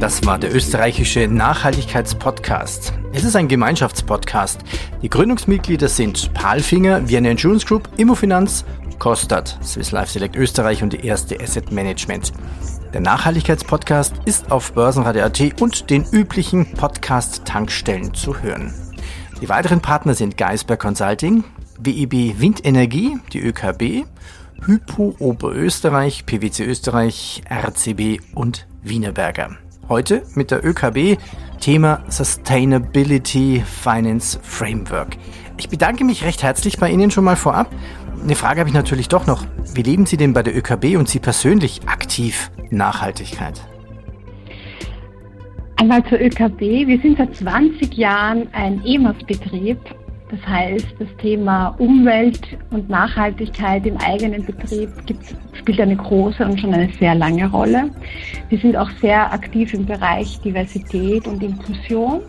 Das 0.00 0.24
war 0.24 0.38
der 0.38 0.54
österreichische 0.54 1.28
Nachhaltigkeitspodcast. 1.28 2.94
Es 3.12 3.24
ist 3.24 3.36
ein 3.36 3.46
Gemeinschaftspodcast. 3.46 4.62
Die 5.02 5.10
Gründungsmitglieder 5.10 5.86
sind 5.90 6.32
Palfinger, 6.32 7.06
Vienna 7.06 7.28
Insurance 7.28 7.66
Group, 7.66 7.90
Immofinanz, 7.98 8.64
Kostat, 8.98 9.58
Swiss 9.62 9.90
Life 9.90 10.12
Select 10.12 10.34
Österreich 10.34 10.82
und 10.82 10.94
die 10.94 11.04
erste 11.04 11.38
Asset 11.38 11.70
Management. 11.70 12.32
Der 12.94 13.02
Nachhaltigkeitspodcast 13.02 14.14
ist 14.24 14.50
auf 14.50 14.72
Börsenradio.at 14.72 15.60
und 15.60 15.90
den 15.90 16.06
üblichen 16.10 16.72
Podcast-Tankstellen 16.72 18.14
zu 18.14 18.40
hören. 18.40 18.72
Die 19.42 19.48
weiteren 19.50 19.82
Partner 19.82 20.14
sind 20.14 20.38
Geisberg 20.38 20.80
Consulting, 20.80 21.44
WEB 21.78 22.40
Windenergie, 22.40 23.18
die 23.34 23.40
ÖKB, 23.40 24.06
Hypo 24.64 25.14
Oberösterreich, 25.18 26.26
PwC 26.26 26.64
Österreich, 26.64 27.42
RCB 27.48 28.20
und 28.34 28.66
Wienerberger. 28.82 29.56
Heute 29.88 30.22
mit 30.34 30.50
der 30.50 30.64
ÖKB 30.64 31.18
Thema 31.60 32.02
Sustainability 32.08 33.62
Finance 33.64 34.38
Framework. 34.42 35.16
Ich 35.58 35.68
bedanke 35.68 36.04
mich 36.04 36.24
recht 36.24 36.42
herzlich 36.42 36.78
bei 36.78 36.90
Ihnen 36.90 37.10
schon 37.10 37.24
mal 37.24 37.36
vorab. 37.36 37.74
Eine 38.22 38.34
Frage 38.34 38.60
habe 38.60 38.68
ich 38.68 38.74
natürlich 38.74 39.08
doch 39.08 39.26
noch. 39.26 39.46
Wie 39.74 39.82
leben 39.82 40.06
Sie 40.06 40.16
denn 40.16 40.32
bei 40.32 40.42
der 40.42 40.56
ÖKB 40.56 40.96
und 40.96 41.08
Sie 41.08 41.20
persönlich 41.20 41.80
aktiv 41.86 42.50
Nachhaltigkeit? 42.70 43.60
Einmal 45.76 46.04
zur 46.06 46.20
ÖKB. 46.20 46.60
Wir 46.60 47.00
sind 47.00 47.18
seit 47.18 47.36
20 47.36 47.94
Jahren 47.94 48.48
ein 48.52 48.84
EMAS-Betrieb 48.84 49.78
das 50.30 50.46
heißt, 50.46 50.86
das 50.98 51.08
Thema 51.18 51.68
Umwelt 51.78 52.40
und 52.70 52.88
Nachhaltigkeit 52.90 53.86
im 53.86 53.96
eigenen 53.96 54.44
Betrieb 54.44 54.90
gibt, 55.06 55.34
spielt 55.54 55.80
eine 55.80 55.96
große 55.96 56.44
und 56.44 56.60
schon 56.60 56.74
eine 56.74 56.90
sehr 56.98 57.14
lange 57.14 57.50
Rolle. 57.50 57.90
Wir 58.50 58.58
sind 58.58 58.76
auch 58.76 58.90
sehr 59.00 59.32
aktiv 59.32 59.72
im 59.72 59.86
Bereich 59.86 60.38
Diversität 60.40 61.26
und 61.26 61.42
Inklusion 61.42 62.20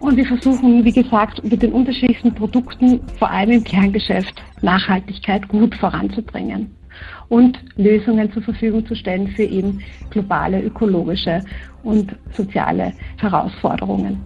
und 0.00 0.16
wir 0.16 0.26
versuchen, 0.26 0.84
wie 0.84 0.92
gesagt, 0.92 1.44
mit 1.44 1.62
den 1.62 1.72
unterschiedlichsten 1.72 2.34
Produkten, 2.34 3.00
vor 3.18 3.30
allem 3.30 3.50
im 3.50 3.64
Kerngeschäft, 3.64 4.42
Nachhaltigkeit 4.62 5.46
gut 5.48 5.74
voranzubringen 5.74 6.74
und 7.28 7.58
Lösungen 7.76 8.32
zur 8.32 8.42
Verfügung 8.42 8.86
zu 8.86 8.94
stellen 8.94 9.28
für 9.28 9.44
eben 9.44 9.80
globale 10.10 10.62
ökologische 10.62 11.44
und 11.82 12.14
soziale 12.32 12.92
Herausforderungen. 13.18 14.20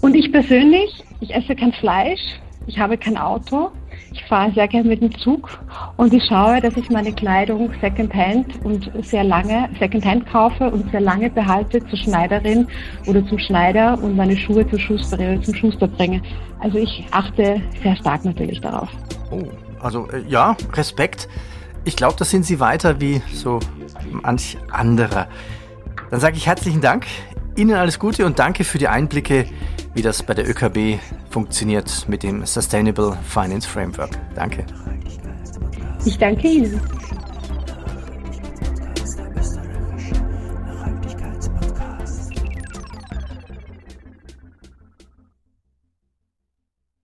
Und 0.00 0.14
ich 0.16 0.32
persönlich, 0.32 1.04
ich 1.20 1.32
esse 1.34 1.54
kein 1.54 1.72
Fleisch, 1.72 2.20
ich 2.66 2.78
habe 2.78 2.96
kein 2.96 3.16
Auto. 3.16 3.70
Ich 4.12 4.24
fahre 4.24 4.52
sehr 4.52 4.68
gerne 4.68 4.88
mit 4.88 5.00
dem 5.00 5.16
Zug 5.18 5.48
und 5.96 6.12
ich 6.12 6.22
schaue, 6.24 6.60
dass 6.60 6.76
ich 6.76 6.90
meine 6.90 7.12
Kleidung 7.12 7.70
Secondhand 7.80 8.62
und 8.62 8.90
sehr 9.02 9.24
lange 9.24 9.70
Secondhand 9.78 10.26
kaufe 10.26 10.70
und 10.70 10.90
sehr 10.90 11.00
lange 11.00 11.30
behalte 11.30 11.80
zur 11.86 11.98
Schneiderin 11.98 12.66
oder 13.06 13.26
zum 13.26 13.38
Schneider 13.38 13.98
und 14.02 14.16
meine 14.16 14.36
Schuhe 14.36 14.68
zur 14.68 14.78
Schusterin 14.78 15.36
oder 15.36 15.42
zum 15.42 15.54
Schuster 15.54 15.88
bringe. 15.88 16.20
Also 16.60 16.78
ich 16.78 17.06
achte 17.10 17.62
sehr 17.82 17.96
stark 17.96 18.24
natürlich 18.24 18.60
darauf. 18.60 18.88
Oh, 19.30 19.44
also 19.80 20.08
äh, 20.10 20.22
ja, 20.28 20.56
Respekt. 20.74 21.28
Ich 21.84 21.96
glaube, 21.96 22.14
da 22.18 22.24
sind 22.24 22.44
Sie 22.44 22.60
weiter 22.60 23.00
wie 23.00 23.22
so 23.32 23.60
manch 24.10 24.58
anderer. 24.70 25.26
Dann 26.10 26.20
sage 26.20 26.36
ich 26.36 26.46
herzlichen 26.46 26.80
Dank. 26.82 27.06
Ihnen 27.56 27.74
alles 27.74 27.98
Gute 27.98 28.24
und 28.26 28.38
danke 28.38 28.64
für 28.64 28.78
die 28.78 28.88
Einblicke, 28.88 29.46
wie 29.94 30.02
das 30.02 30.22
bei 30.22 30.34
der 30.34 30.48
ÖKB 30.48 31.00
funktioniert 31.30 32.08
mit 32.08 32.22
dem 32.22 32.44
Sustainable 32.46 33.16
Finance 33.28 33.68
Framework. 33.68 34.18
Danke. 34.34 34.64
Ich 36.04 36.18
danke 36.18 36.48
Ihnen. 36.48 36.80